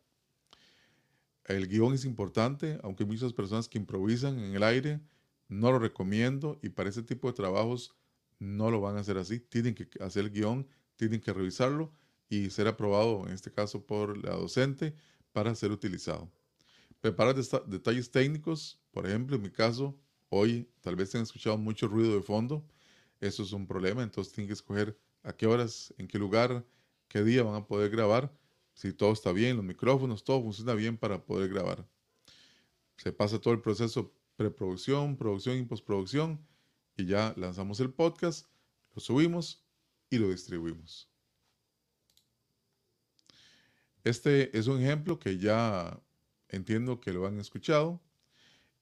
[1.43, 5.01] El guion es importante, aunque muchas personas que improvisan en el aire,
[5.49, 7.93] no lo recomiendo y para ese tipo de trabajos
[8.39, 9.41] no lo van a hacer así.
[9.41, 11.91] Tienen que hacer el guion, tienen que revisarlo
[12.29, 14.95] y ser aprobado, en este caso por la docente,
[15.33, 16.31] para ser utilizado.
[17.01, 22.13] Preparar detalles técnicos, por ejemplo, en mi caso, hoy tal vez han escuchado mucho ruido
[22.15, 22.65] de fondo,
[23.19, 26.65] eso es un problema, entonces tienen que escoger a qué horas, en qué lugar,
[27.07, 28.31] qué día van a poder grabar,
[28.73, 31.87] si todo está bien, los micrófonos, todo funciona bien para poder grabar.
[32.97, 36.39] Se pasa todo el proceso preproducción, producción y postproducción
[36.95, 38.47] y ya lanzamos el podcast,
[38.93, 39.63] lo subimos
[40.09, 41.09] y lo distribuimos.
[44.03, 45.99] Este es un ejemplo que ya
[46.49, 48.01] entiendo que lo han escuchado.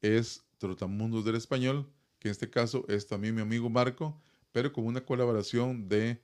[0.02, 1.90] Es Trotamundos del Español,
[2.20, 4.20] que en este caso es también mi amigo Marco,
[4.52, 6.22] pero con una colaboración de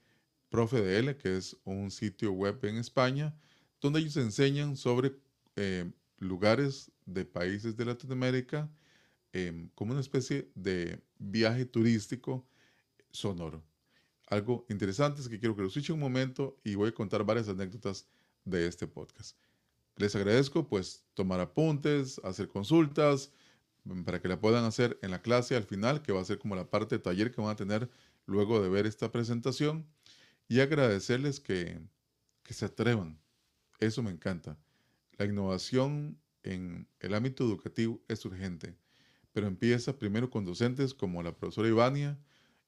[0.50, 3.36] Profe DL, que es un sitio web en España,
[3.80, 5.14] donde ellos enseñan sobre
[5.56, 8.70] eh, lugares de países de Latinoamérica
[9.34, 12.46] Em, como una especie de viaje turístico
[13.12, 13.64] sonoro.
[14.28, 17.48] Algo interesante es que quiero que lo escuchen un momento y voy a contar varias
[17.48, 18.08] anécdotas
[18.44, 19.38] de este podcast.
[19.96, 23.32] Les agradezco pues tomar apuntes, hacer consultas,
[24.06, 26.56] para que la puedan hacer en la clase al final, que va a ser como
[26.56, 27.90] la parte de taller que van a tener
[28.26, 29.88] luego de ver esta presentación.
[30.48, 31.80] Y agradecerles que,
[32.44, 33.20] que se atrevan.
[33.80, 34.58] Eso me encanta.
[35.18, 38.76] La innovación en el ámbito educativo es urgente
[39.34, 42.20] pero empieza primero con docentes como la profesora Ivania,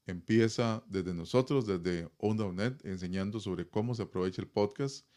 [0.06, 5.08] empieza desde nosotros, desde Onda.net, enseñando sobre cómo se aprovecha el podcast.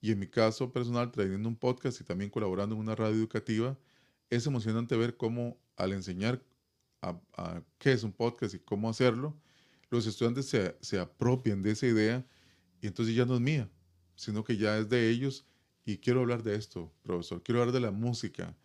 [0.00, 3.78] Y en mi caso personal, trayendo un podcast y también colaborando en una radio educativa,
[4.34, 6.42] es emocionante ver cómo al enseñar
[7.78, 9.36] qué es un podcast y cómo hacerlo,
[9.90, 12.26] los estudiantes se, se apropian de esa idea
[12.80, 13.70] y entonces ya no es mía,
[14.14, 15.46] sino que ya es de ellos.
[15.84, 17.42] Y quiero hablar de esto, profesor.
[17.42, 18.56] Quiero hablar de la música.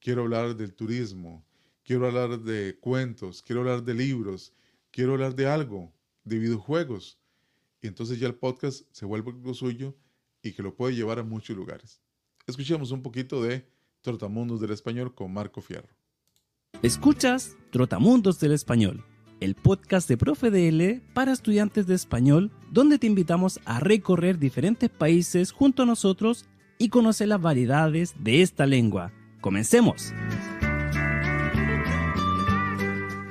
[0.00, 1.44] Quiero hablar del turismo
[1.86, 4.52] quiero hablar de cuentos, quiero hablar de libros,
[4.90, 7.20] quiero hablar de algo, de videojuegos.
[7.80, 9.96] Y entonces ya el podcast se vuelve algo suyo
[10.42, 12.02] y que lo puede llevar a muchos lugares.
[12.46, 13.68] Escuchemos un poquito de
[14.06, 15.88] Trotamundos del Español con Marco Fierro.
[16.80, 19.04] Escuchas Trotamundos del Español,
[19.40, 24.90] el podcast de Profe DL para estudiantes de español, donde te invitamos a recorrer diferentes
[24.90, 26.46] países junto a nosotros
[26.78, 29.10] y conocer las variedades de esta lengua.
[29.40, 30.14] ¡Comencemos!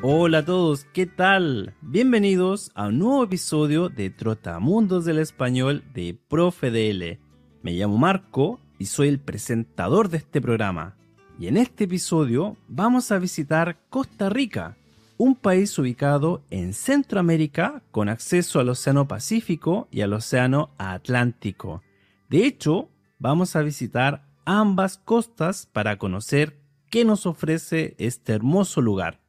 [0.02, 1.74] Hola a todos, ¿qué tal?
[1.84, 7.18] Bienvenidos a un nuevo episodio de Trotamundos del Español de Profe DL.
[7.64, 10.96] Me llamo Marco y soy el presentador de este programa.
[11.40, 14.78] Y en este episodio vamos a visitar Costa Rica,
[15.18, 21.84] un país ubicado en Centroamérica con acceso al Océano Pacífico y al Océano Atlántico.
[22.30, 26.58] De hecho, vamos a visitar ambas costas para conocer
[26.90, 29.22] qué nos ofrece este hermoso lugar.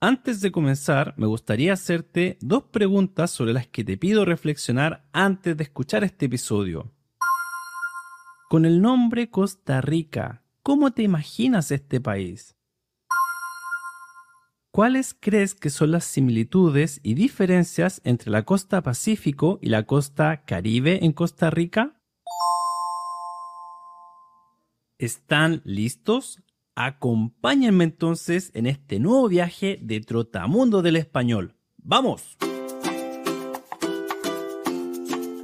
[0.00, 5.56] Antes de comenzar, me gustaría hacerte dos preguntas sobre las que te pido reflexionar antes
[5.56, 6.90] de escuchar este episodio.
[8.54, 12.54] Con el nombre Costa Rica, ¿cómo te imaginas este país?
[14.70, 20.44] ¿Cuáles crees que son las similitudes y diferencias entre la costa Pacífico y la costa
[20.44, 22.00] Caribe en Costa Rica?
[24.98, 26.40] ¿Están listos?
[26.76, 31.56] Acompáñenme entonces en este nuevo viaje de Trotamundo del Español.
[31.78, 32.38] ¡Vamos!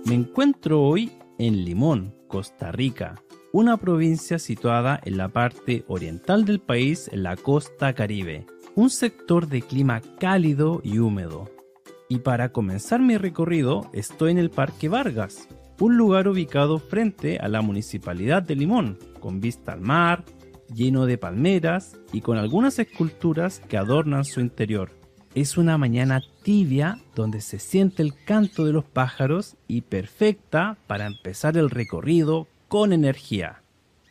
[0.05, 6.61] Me encuentro hoy en Limón, Costa Rica, una provincia situada en la parte oriental del
[6.61, 11.51] país en la costa caribe, un sector de clima cálido y húmedo.
[12.11, 15.49] Y para comenzar mi recorrido estoy en el Parque Vargas,
[15.81, 20.25] un lugar ubicado frente a la municipalidad de Limón, con vista al mar,
[20.75, 24.91] lleno de palmeras y con algunas esculturas que adornan su interior.
[25.35, 31.07] Es una mañana tibia donde se siente el canto de los pájaros y perfecta para
[31.07, 33.63] empezar el recorrido con energía.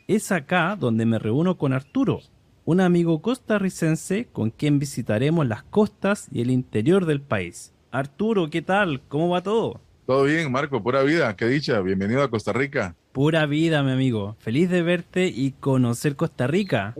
[0.07, 2.21] Es acá donde me reúno con Arturo,
[2.65, 7.73] un amigo costarricense con quien visitaremos las costas y el interior del país.
[7.91, 9.01] Arturo, ¿qué tal?
[9.07, 9.81] ¿Cómo va todo?
[10.05, 12.95] Todo bien, Marco, pura vida, qué dicha, bienvenido a Costa Rica.
[13.11, 14.35] Pura vida, mi amigo.
[14.39, 16.95] Feliz de verte y conocer Costa Rica.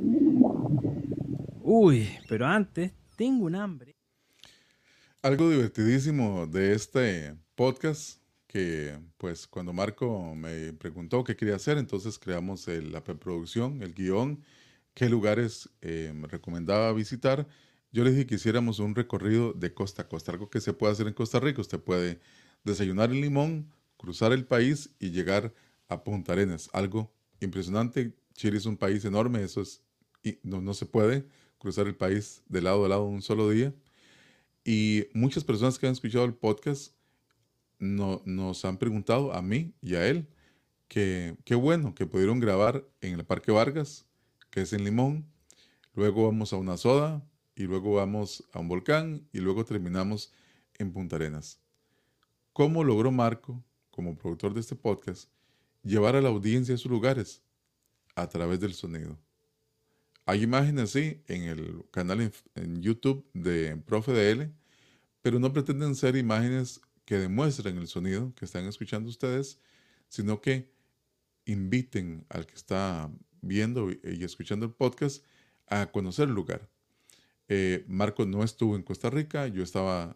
[1.62, 3.99] Uy, pero antes tengo un hambre.
[5.22, 12.18] Algo divertidísimo de este podcast que pues cuando Marco me preguntó qué quería hacer, entonces
[12.18, 14.42] creamos la preproducción, el guion,
[14.94, 17.48] qué lugares eh, me recomendaba visitar,
[17.92, 20.94] yo le dije que hiciéramos un recorrido de costa a costa, algo que se puede
[20.94, 21.60] hacer en Costa Rica.
[21.62, 22.20] Usted puede
[22.64, 25.54] desayunar en Limón, cruzar el país y llegar
[25.88, 26.70] a Punta Arenas.
[26.72, 28.16] Algo impresionante.
[28.34, 29.82] Chile es un país enorme, eso es,
[30.44, 31.26] no, no se puede
[31.58, 33.74] cruzar el país de lado a lado un solo día.
[34.64, 36.94] Y muchas personas que han escuchado el podcast
[37.80, 40.28] no, nos han preguntado a mí y a él
[40.88, 44.06] que qué bueno que pudieron grabar en el Parque Vargas,
[44.50, 45.26] que es en Limón.
[45.94, 50.34] Luego vamos a una soda y luego vamos a un volcán y luego terminamos
[50.78, 51.62] en Punta Arenas.
[52.54, 55.30] ¿Cómo logró Marco, como productor de este podcast,
[55.84, 57.44] llevar a la audiencia a sus lugares?
[58.16, 59.18] A través del sonido.
[60.30, 64.52] Hay imágenes, sí, en el canal en, YouTube de Profe DL,
[65.24, 69.60] pero no pretenden ser imágenes que demuestren el sonido que están escuchando ustedes,
[70.08, 70.70] sino que
[71.46, 73.12] inviten al que está
[73.42, 75.26] viendo y escuchando el podcast
[75.66, 76.70] a conocer el lugar.
[77.48, 80.16] Eh, Marco no estuvo en Costa Rica, yo estaba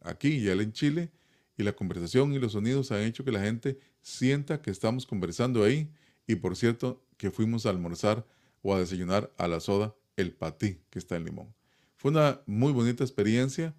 [0.00, 1.12] aquí y él en Chile,
[1.56, 5.62] y la conversación y los sonidos han hecho que la gente sienta que estamos conversando
[5.62, 5.88] ahí,
[6.26, 8.26] y por cierto, que fuimos a almorzar
[8.62, 11.54] o a desayunar a la soda El Patí, que está en Limón.
[11.96, 13.74] Fue una muy bonita experiencia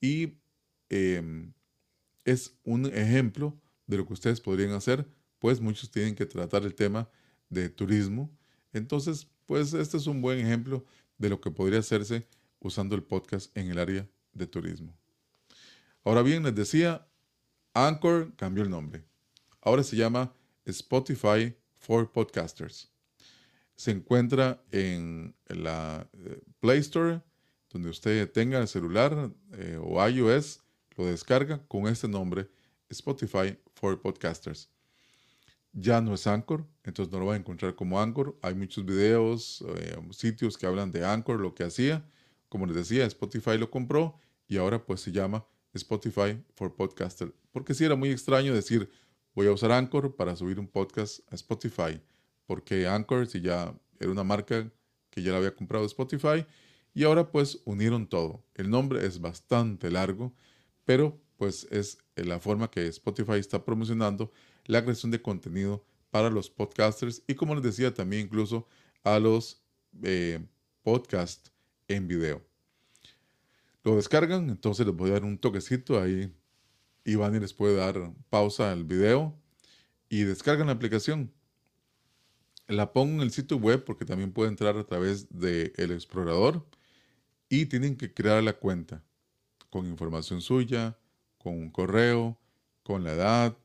[0.00, 0.34] y
[0.88, 1.52] em,
[2.24, 5.06] es un ejemplo de lo que ustedes podrían hacer,
[5.38, 7.08] pues muchos tienen que tratar el tema
[7.48, 8.30] de turismo.
[8.72, 10.84] Entonces, pues este es un buen ejemplo
[11.18, 12.26] de lo que podría hacerse
[12.60, 14.94] usando el podcast en el área de turismo.
[16.04, 17.06] Ahora bien, les decía,
[17.74, 19.04] Anchor cambió el nombre.
[19.60, 20.32] Ahora se llama
[20.64, 22.95] Spotify for Podcasters.
[23.76, 27.22] Se encuentra en la eh, Play Store,
[27.70, 30.60] donde usted tenga el celular eh, o iOS,
[30.96, 32.48] lo descarga con este nombre,
[32.88, 34.70] Spotify for Podcasters.
[35.72, 38.38] Ya no es Anchor, entonces no lo va a encontrar como Anchor.
[38.40, 42.08] Hay muchos videos, eh, sitios que hablan de Anchor, lo que hacía.
[42.48, 47.34] Como les decía, Spotify lo compró y ahora pues se llama Spotify for Podcaster.
[47.52, 48.90] Porque sí era muy extraño decir,
[49.34, 52.00] voy a usar Anchor para subir un podcast a Spotify.
[52.46, 54.70] Porque Anchor si ya era una marca
[55.10, 56.46] que ya la había comprado Spotify
[56.94, 58.44] y ahora pues unieron todo.
[58.54, 60.34] El nombre es bastante largo,
[60.84, 64.32] pero pues es la forma que Spotify está promocionando
[64.64, 68.66] la creación de contenido para los podcasters y como les decía también incluso
[69.04, 69.62] a los
[70.02, 70.44] eh,
[70.82, 71.52] podcasts
[71.88, 72.42] en video.
[73.84, 76.34] Lo descargan, entonces les voy a dar un toquecito ahí.
[77.04, 79.38] Iván y les puede dar pausa al video
[80.08, 81.32] y descargan la aplicación.
[82.68, 86.66] La pongo en el sitio web porque también puede entrar a través del explorador
[87.48, 89.04] y tienen que crear la cuenta
[89.70, 90.98] con información suya,
[91.38, 92.38] con un correo,
[92.82, 93.56] con la edad,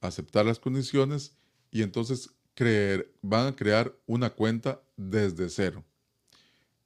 [0.00, 1.36] aceptar las condiciones
[1.70, 2.30] y entonces
[3.22, 5.84] van a crear una cuenta desde cero.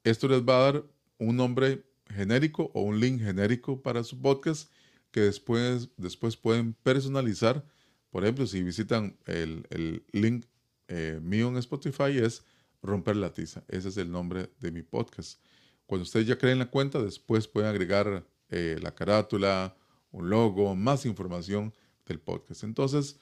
[0.05, 0.85] Esto les va a dar
[1.19, 4.71] un nombre genérico o un link genérico para su podcast
[5.11, 7.65] que después, después pueden personalizar.
[8.11, 10.47] Por ejemplo, si visitan el, link
[10.89, 12.45] eh, mío en Spotify es
[12.83, 13.65] Romper la Tiza.
[13.69, 15.41] Ese es el nombre de mi podcast.
[15.87, 19.77] Cuando ustedes ya creen la cuenta, después pueden agregar eh, la carátula,
[20.11, 21.73] un logo, más información
[22.07, 22.65] del podcast.
[22.65, 23.21] Entonces,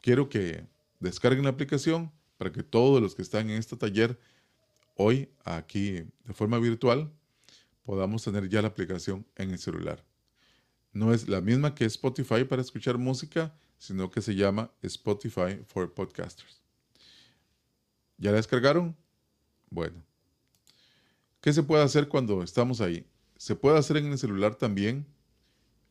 [0.00, 0.66] quiero que
[1.00, 4.18] descarguen la aplicación para que todos los que están en este taller
[4.94, 7.12] hoy aquí de forma virtual
[7.82, 10.04] podamos tener ya la aplicación en el celular.
[10.92, 15.92] No es la misma que Spotify para escuchar música, sino que se llama Spotify for
[15.92, 16.65] Podcasters.
[18.18, 18.96] ¿Ya la descargaron?
[19.70, 20.02] Bueno.
[21.40, 23.06] ¿Qué se puede hacer cuando estamos ahí?
[23.36, 25.06] Se puede hacer en el celular también.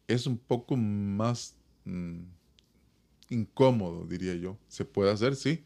[0.07, 2.23] Es un poco más mm,
[3.29, 4.57] incómodo, diría yo.
[4.67, 5.63] Se puede hacer, sí,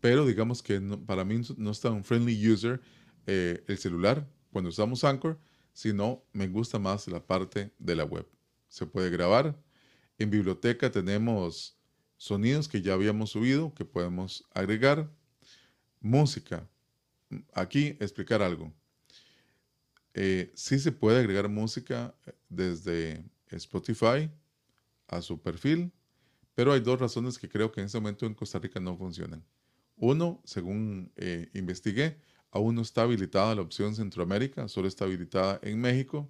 [0.00, 2.80] pero digamos que para mí no está un friendly user
[3.26, 5.38] eh, el celular cuando usamos Anchor,
[5.72, 8.26] sino me gusta más la parte de la web.
[8.68, 9.60] Se puede grabar.
[10.18, 11.76] En biblioteca tenemos
[12.16, 15.10] sonidos que ya habíamos subido, que podemos agregar.
[16.00, 16.68] Música.
[17.52, 18.72] Aquí explicar algo.
[20.14, 24.30] Eh, sí se puede agregar música eh, desde Spotify
[25.06, 25.92] a su perfil,
[26.54, 29.44] pero hay dos razones que creo que en este momento en Costa Rica no funcionan.
[29.96, 32.16] Uno, según eh, investigué,
[32.50, 36.28] aún no está habilitada la opción Centroamérica, solo está habilitada en México.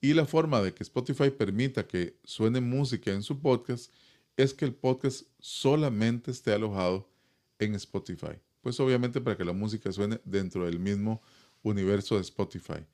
[0.00, 3.92] Y la forma de que Spotify permita que suene música en su podcast
[4.36, 7.10] es que el podcast solamente esté alojado
[7.58, 8.40] en Spotify.
[8.60, 11.22] Pues obviamente para que la música suene dentro del mismo
[11.62, 12.86] universo de Spotify.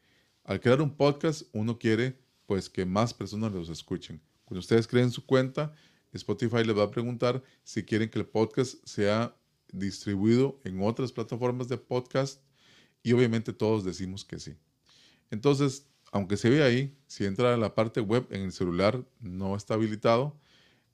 [0.45, 4.21] Al crear un podcast, uno quiere pues que más personas los escuchen.
[4.45, 5.75] Cuando ustedes creen su cuenta,
[6.13, 9.37] Spotify les va a preguntar si quieren que el podcast sea
[9.73, 12.41] distribuido en otras plataformas de podcast
[13.03, 14.55] y obviamente todos decimos que sí.
[15.31, 19.57] Entonces, aunque se ve ahí, si entra a la parte web en el celular no
[19.57, 20.39] está habilitado,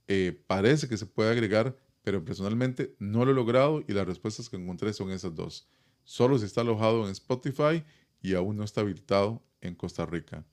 [0.08, 4.48] eh, parece que se puede agregar, pero personalmente no lo he logrado y las respuestas
[4.48, 5.68] que encontré son esas dos.
[6.05, 7.84] Solo si está alojado en Spotify
[8.20, 10.44] y aún no está habilitado en Costa Rica.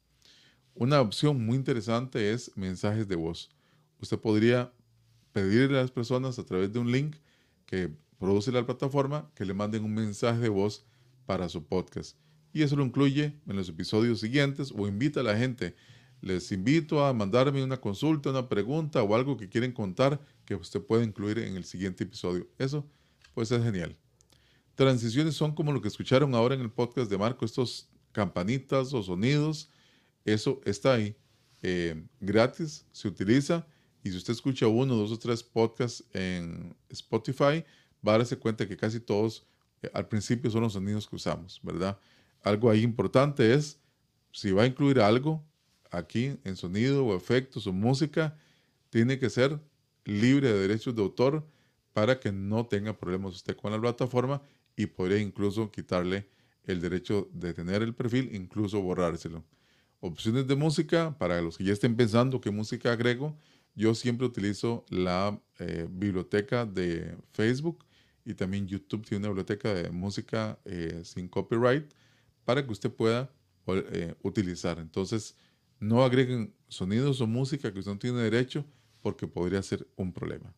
[0.76, 3.50] Una opción muy interesante es mensajes de voz.
[4.00, 4.72] Usted podría
[5.32, 7.18] pedirle a las personas a través de un link
[7.66, 10.86] que produce la plataforma que le manden un mensaje de voz
[11.26, 12.18] para su podcast.
[12.54, 15.76] Y eso lo incluye en los episodios siguientes o invita a la gente.
[16.22, 20.82] Les invito a mandarme una consulta, una pregunta o algo que quieren contar que usted
[20.82, 22.48] puede incluir en el siguiente episodio.
[22.58, 22.86] Eso
[23.34, 23.96] pues es genial.
[24.76, 29.02] Transiciones son como lo que escucharon ahora en el podcast de Marco, estos campanitas o
[29.04, 29.70] sonidos.
[30.26, 31.16] Eso está ahí,
[31.62, 33.66] eh, gratis, se utiliza.
[34.04, 37.64] Y si usted escucha uno, dos o tres podcasts en Spotify,
[38.06, 39.46] va a darse cuenta que casi todos
[39.82, 41.98] eh, al principio son los sonidos que usamos, ¿verdad?
[42.42, 43.80] Algo ahí importante es,
[44.32, 45.44] si va a incluir algo
[45.92, 48.38] aquí en sonido o efectos o música,
[48.90, 49.60] tiene que ser
[50.06, 51.46] libre de derechos de autor
[51.94, 54.42] para que no tenga problemas usted con la plataforma
[54.76, 56.28] y podría incluso quitarle
[56.64, 59.44] el derecho de tener el perfil, incluso borrárselo.
[60.00, 63.38] Opciones de música, para los que ya estén pensando qué música agrego,
[63.76, 67.86] yo siempre utilizo la eh, biblioteca de Facebook
[68.24, 71.92] y también YouTube tiene una biblioteca de música eh, sin copyright
[72.46, 73.32] para que usted pueda
[73.68, 74.80] eh, utilizar.
[74.80, 75.36] Entonces,
[75.80, 78.66] no agreguen sonidos o música que usted no tiene derecho
[79.02, 80.54] porque podría ser un problema.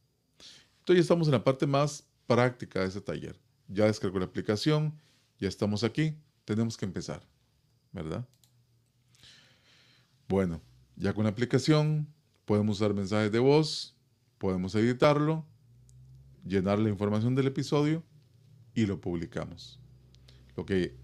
[0.80, 3.40] Entonces, ya estamos en la parte más práctica de ese taller.
[3.68, 5.00] Ya descargó la aplicación,
[5.40, 6.16] ya estamos aquí,
[6.46, 7.22] tenemos que empezar,
[7.92, 8.28] ¿verdad?
[10.28, 10.62] Bueno,
[10.96, 12.08] ya con la aplicación
[12.46, 13.96] podemos usar mensajes de voz,
[14.38, 15.46] podemos editarlo,
[16.46, 18.04] llenar la información del episodio
[18.74, 19.80] y lo publicamos.
[20.56, 20.98] Lo que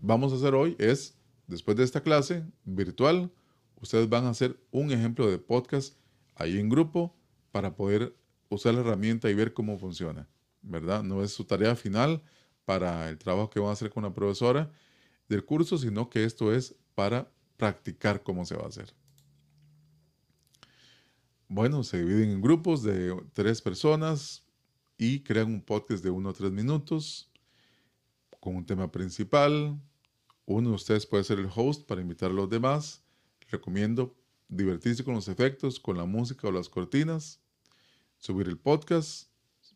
[0.00, 3.32] vamos a hacer hoy es, después de esta clase virtual,
[3.80, 5.96] ustedes van a hacer un ejemplo de podcast
[6.34, 7.16] ahí en grupo
[7.52, 8.16] para poder
[8.48, 10.28] usar la herramienta y ver cómo funciona,
[10.62, 11.02] ¿verdad?
[11.02, 12.22] No es su tarea final
[12.64, 14.70] para el trabajo que van a hacer con la profesora
[15.28, 18.92] del curso, sino que esto es para practicar cómo se va a hacer.
[21.48, 24.44] Bueno, se dividen en grupos de tres personas
[24.96, 27.30] y crean un podcast de uno o tres minutos
[28.40, 29.78] con un tema principal,
[30.46, 33.04] uno de ustedes puede ser el host para invitar a los demás.
[33.50, 34.16] Recomiendo
[34.48, 37.40] divertirse con los efectos, con la música o las cortinas.
[38.18, 39.28] Subir el podcast.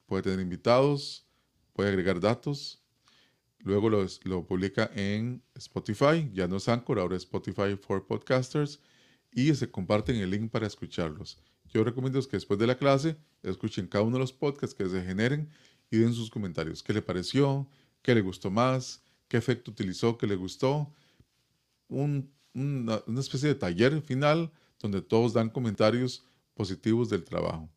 [0.06, 1.26] Puede tener invitados.
[1.72, 2.82] Puede agregar datos.
[3.58, 6.30] Luego lo, lo publica en Spotify.
[6.32, 8.80] Ya no es Anchor, ahora es Spotify for Podcasters.
[9.32, 11.38] Y se comparten el link para escucharlos.
[11.72, 15.02] Yo recomiendo que después de la clase escuchen cada uno de los podcasts que se
[15.02, 15.50] generen
[15.90, 16.82] y den sus comentarios.
[16.82, 17.68] ¿Qué le pareció?
[18.02, 19.04] ¿Qué le gustó más?
[19.34, 20.92] qué efecto utilizó, qué le gustó.
[22.54, 24.50] Una, especie de taller final
[24.80, 26.24] donde todos dan comentarios
[26.54, 27.68] positivos del trabajo.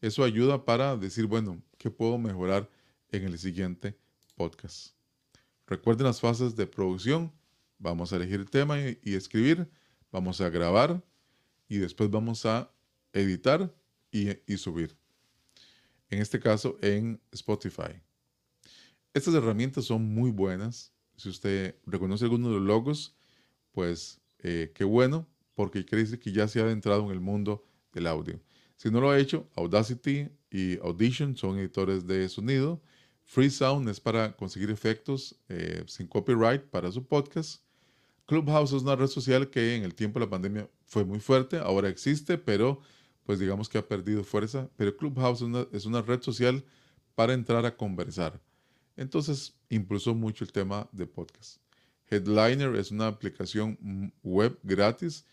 [0.00, 2.68] Eso ayuda para decir, bueno, ¿qué puedo mejorar
[3.10, 3.98] en el siguiente
[4.34, 4.94] podcast?
[5.66, 7.32] Recuerden las fases de producción.
[7.78, 9.68] Vamos a elegir el tema y, escribir.
[10.10, 11.02] Vamos a grabar
[11.68, 12.72] y después vamos a
[13.12, 13.74] editar
[14.10, 14.96] y, y subir.
[16.10, 18.02] En este caso en Spotify.
[19.14, 20.92] Estas herramientas son muy buenas.
[21.16, 23.16] Si usted reconoce alguno de los logos,
[23.72, 28.06] pues eh, qué bueno, porque quiere que ya se ha adentrado en el mundo del
[28.06, 28.40] audio.
[28.76, 32.82] Si no lo ha hecho, Audacity y Audition son editores de sonido.
[33.24, 37.62] Freesound es para conseguir efectos eh, sin copyright para su podcast.
[38.26, 41.58] Clubhouse es una red social que en el tiempo de la pandemia fue muy fuerte,
[41.58, 42.80] ahora existe, pero
[43.24, 44.68] pues digamos que ha perdido fuerza.
[44.76, 46.64] Pero Clubhouse es una red social
[47.14, 48.40] para entrar a conversar.
[48.96, 51.60] Entonces impulsó mucho el tema de podcast.
[52.12, 55.24] Headliner es una aplicación web gratis,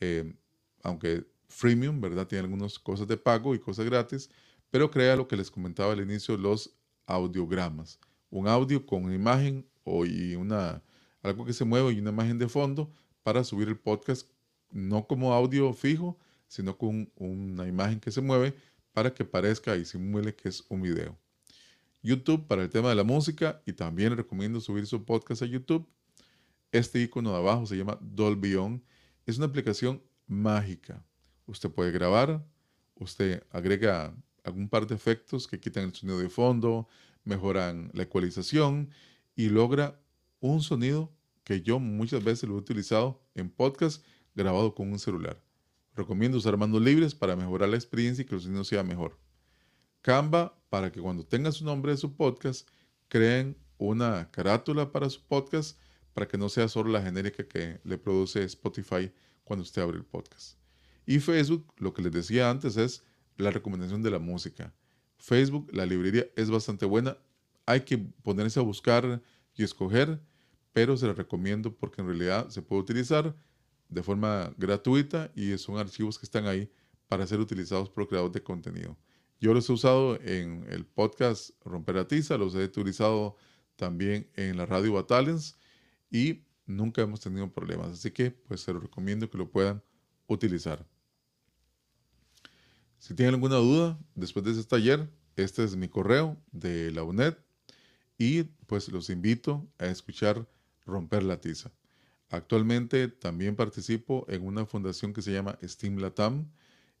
[0.00, 0.34] eh,
[0.82, 2.26] aunque freemium, ¿verdad?
[2.26, 4.30] Tiene algunas cosas de pago y cosas gratis,
[4.70, 6.74] pero crea lo que les comentaba al inicio, los
[7.06, 8.00] audiogramas.
[8.30, 10.82] Un audio con una imagen o y una,
[11.22, 12.90] algo que se mueve y una imagen de fondo
[13.22, 14.30] para subir el podcast,
[14.70, 16.18] no como audio fijo,
[16.48, 18.54] sino con una imagen que se mueve
[18.92, 21.18] para que parezca y simule que es un video.
[22.02, 25.86] YouTube para el tema de la música y también recomiendo subir su podcast a YouTube.
[26.72, 28.82] Este icono de abajo se llama Dolby On.
[29.26, 31.04] Es una aplicación mágica.
[31.44, 32.42] Usted puede grabar,
[32.94, 36.88] usted agrega algún par de efectos que quitan el sonido de fondo,
[37.24, 38.90] mejoran la ecualización
[39.36, 40.00] y logra
[40.40, 41.12] un sonido
[41.44, 44.02] que yo muchas veces lo he utilizado en podcast
[44.34, 45.44] grabado con un celular.
[45.94, 49.18] Recomiendo usar manos libres para mejorar la experiencia y que el sonido sea mejor.
[50.00, 52.66] Canva para que cuando tengan su nombre de su podcast,
[53.08, 55.78] creen una carátula para su podcast
[56.12, 59.12] para que no sea solo la genérica que le produce Spotify
[59.44, 60.58] cuando usted abre el podcast.
[61.06, 63.02] Y Facebook, lo que les decía antes, es
[63.36, 64.74] la recomendación de la música.
[65.18, 67.16] Facebook, la librería es bastante buena.
[67.66, 69.22] Hay que ponerse a buscar
[69.54, 70.20] y escoger,
[70.72, 73.34] pero se la recomiendo porque en realidad se puede utilizar
[73.88, 76.70] de forma gratuita y son archivos que están ahí
[77.08, 78.96] para ser utilizados por creadores de contenido.
[79.38, 83.36] Yo los he usado en el podcast Romper la Tiza, los he utilizado
[83.76, 85.58] también en la radio Battalions
[86.12, 87.88] y nunca hemos tenido problemas.
[87.88, 89.82] Así que pues se los recomiendo que lo puedan
[90.28, 90.86] utilizar.
[92.98, 97.34] Si tienen alguna duda después de este taller, este es mi correo de la UNED
[98.18, 100.46] y pues los invito a escuchar
[100.86, 101.72] Romper la Tiza.
[102.28, 106.50] Actualmente también participo en una fundación que se llama Steam Latam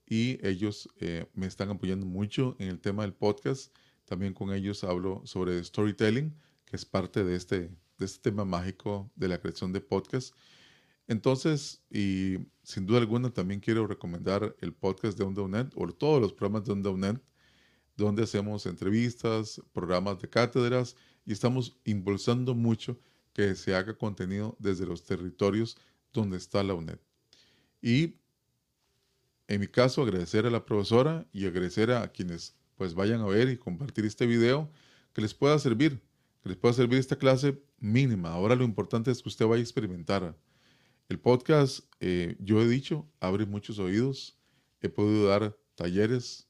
[0.06, 3.74] y ellos eh, me están apoyando mucho en el tema del podcast.
[4.04, 6.34] También con ellos hablo sobre storytelling,
[6.64, 10.34] que es parte de este, de este tema mágico de la creación de podcast.
[11.08, 16.32] Entonces, y sin duda alguna, también quiero recomendar el podcast de OnDownNet o todos los
[16.32, 17.22] programas de OnDownNet,
[17.96, 22.98] donde hacemos entrevistas, programas de cátedras y estamos impulsando mucho
[23.32, 25.76] que se haga contenido desde los territorios
[26.12, 26.98] donde está la UNED.
[27.80, 28.16] Y
[29.48, 33.48] en mi caso, agradecer a la profesora y agradecer a quienes pues vayan a ver
[33.48, 34.70] y compartir este video
[35.12, 36.00] que les pueda servir,
[36.42, 38.30] que les pueda servir esta clase mínima.
[38.30, 40.36] Ahora lo importante es que usted vaya a experimentar.
[41.08, 44.38] El podcast, eh, yo he dicho, abre muchos oídos.
[44.80, 46.48] He podido dar talleres,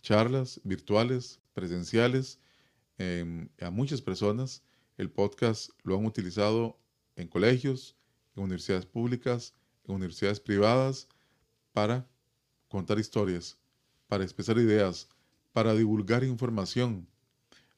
[0.00, 2.40] charlas virtuales, presenciales
[2.98, 4.64] em, a muchas personas.
[4.96, 6.80] El podcast lo han utilizado
[7.16, 7.96] en colegios,
[8.34, 9.54] en universidades públicas,
[9.84, 11.08] en universidades privadas
[11.72, 12.08] para
[12.68, 13.58] contar historias,
[14.08, 15.08] para expresar ideas,
[15.52, 17.06] para divulgar información.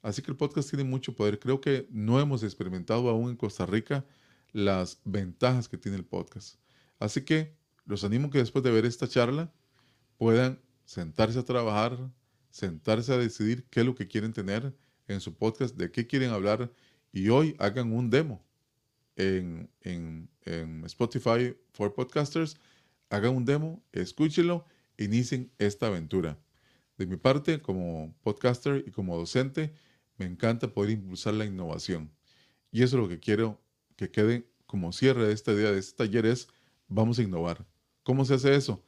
[0.04, 1.38] Así que el podcast tiene mucho poder.
[1.38, 4.04] Creo que no hemos experimentado aún en Costa Rica
[4.52, 6.56] las ventajas que tiene el podcast.
[6.98, 9.50] Así que los animo que después de ver esta charla
[10.18, 11.98] puedan sentarse a trabajar,
[12.50, 14.76] sentarse a decidir qué es lo que quieren tener
[15.08, 16.70] en su podcast, de qué quieren hablar
[17.10, 18.44] y hoy hagan un demo
[19.16, 22.58] en, en, en Spotify for Podcasters.
[23.08, 24.66] Hagan un demo, escúchenlo
[24.98, 26.38] inicien esta aventura.
[26.98, 29.72] De mi parte, como podcaster y como docente,
[30.16, 32.10] me encanta poder impulsar la innovación.
[32.70, 33.60] Y eso es lo que quiero
[33.96, 36.48] que quede como cierre de esta idea de este taller es,
[36.88, 37.66] vamos a innovar.
[38.02, 38.82] ¿Cómo se hace eso?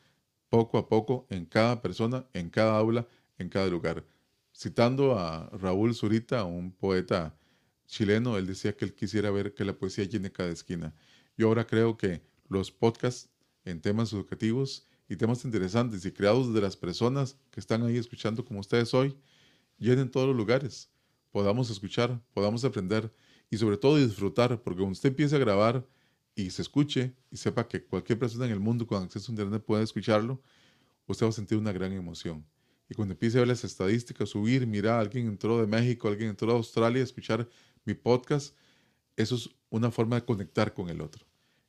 [0.48, 3.06] Poco a poco, en cada persona, en cada aula,
[3.38, 4.04] en cada lugar.
[4.52, 7.36] Citando a Raúl Zurita, un poeta
[7.86, 10.94] chileno, él decía que él quisiera ver que la poesía llene cada esquina.
[11.36, 13.28] Yo ahora creo que los podcasts
[13.64, 18.44] en temas educativos y temas interesantes y creados de las personas que están ahí escuchando
[18.44, 19.16] como ustedes hoy,
[19.78, 20.90] llenen todos los lugares,
[21.36, 23.12] podamos escuchar, podamos aprender
[23.50, 25.86] y sobre todo disfrutar, porque cuando usted empiece a grabar
[26.34, 29.62] y se escuche y sepa que cualquier persona en el mundo con acceso a internet
[29.62, 30.40] puede escucharlo,
[31.06, 32.46] usted va a sentir una gran emoción.
[32.88, 36.48] Y cuando empiece a ver las estadísticas subir, mira, alguien entró de México, alguien entró
[36.48, 37.46] de Australia escuchar
[37.84, 38.56] mi podcast,
[39.14, 41.26] eso es una forma de conectar con el otro.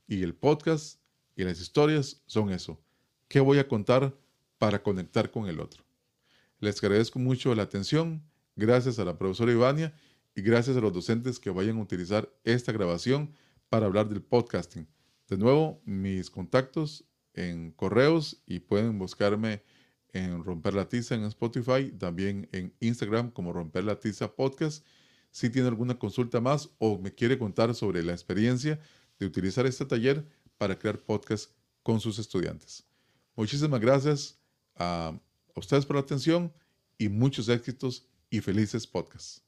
[0.07, 1.01] Y el podcast
[1.35, 2.79] y las historias son eso,
[3.27, 4.17] ¿Qué voy a contar
[4.59, 5.83] para conectar con el otro?
[6.61, 8.23] Les agradezco mucho la atención.
[8.57, 9.93] Gracias a la profesora Ivania
[10.33, 13.35] y gracias a los docentes que vayan a utilizar esta grabación
[13.69, 14.87] para hablar del podcasting.
[15.29, 17.05] De nuevo, mis contactos
[17.35, 19.61] en correos y pueden buscarme
[20.11, 24.83] en Romper la Tiza en Spotify, también en Instagram como Romper la Tiza Podcast.
[25.29, 28.79] Si tiene alguna consulta más o me quiere contar sobre la experiencia
[29.19, 30.27] de utilizar este taller
[30.57, 31.51] para crear podcast
[31.83, 32.87] con sus estudiantes.
[33.35, 34.39] Muchísimas gracias
[34.77, 35.15] a
[35.55, 36.51] ustedes por la atención
[36.97, 39.43] y muchos éxitos y felices podcasts.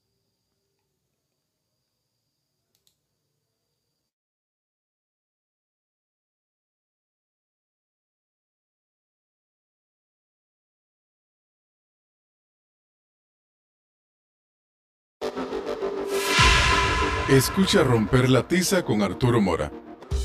[17.28, 19.70] Escucha Romper la Tiza con Arturo Mora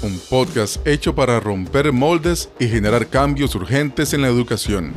[0.01, 4.93] un podcast hecho para romper moldes y generar cambios urgentes en la educación.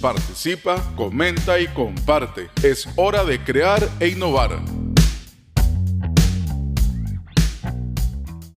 [0.00, 2.48] Participa, comenta y comparte.
[2.62, 4.50] Es hora de crear e innovar.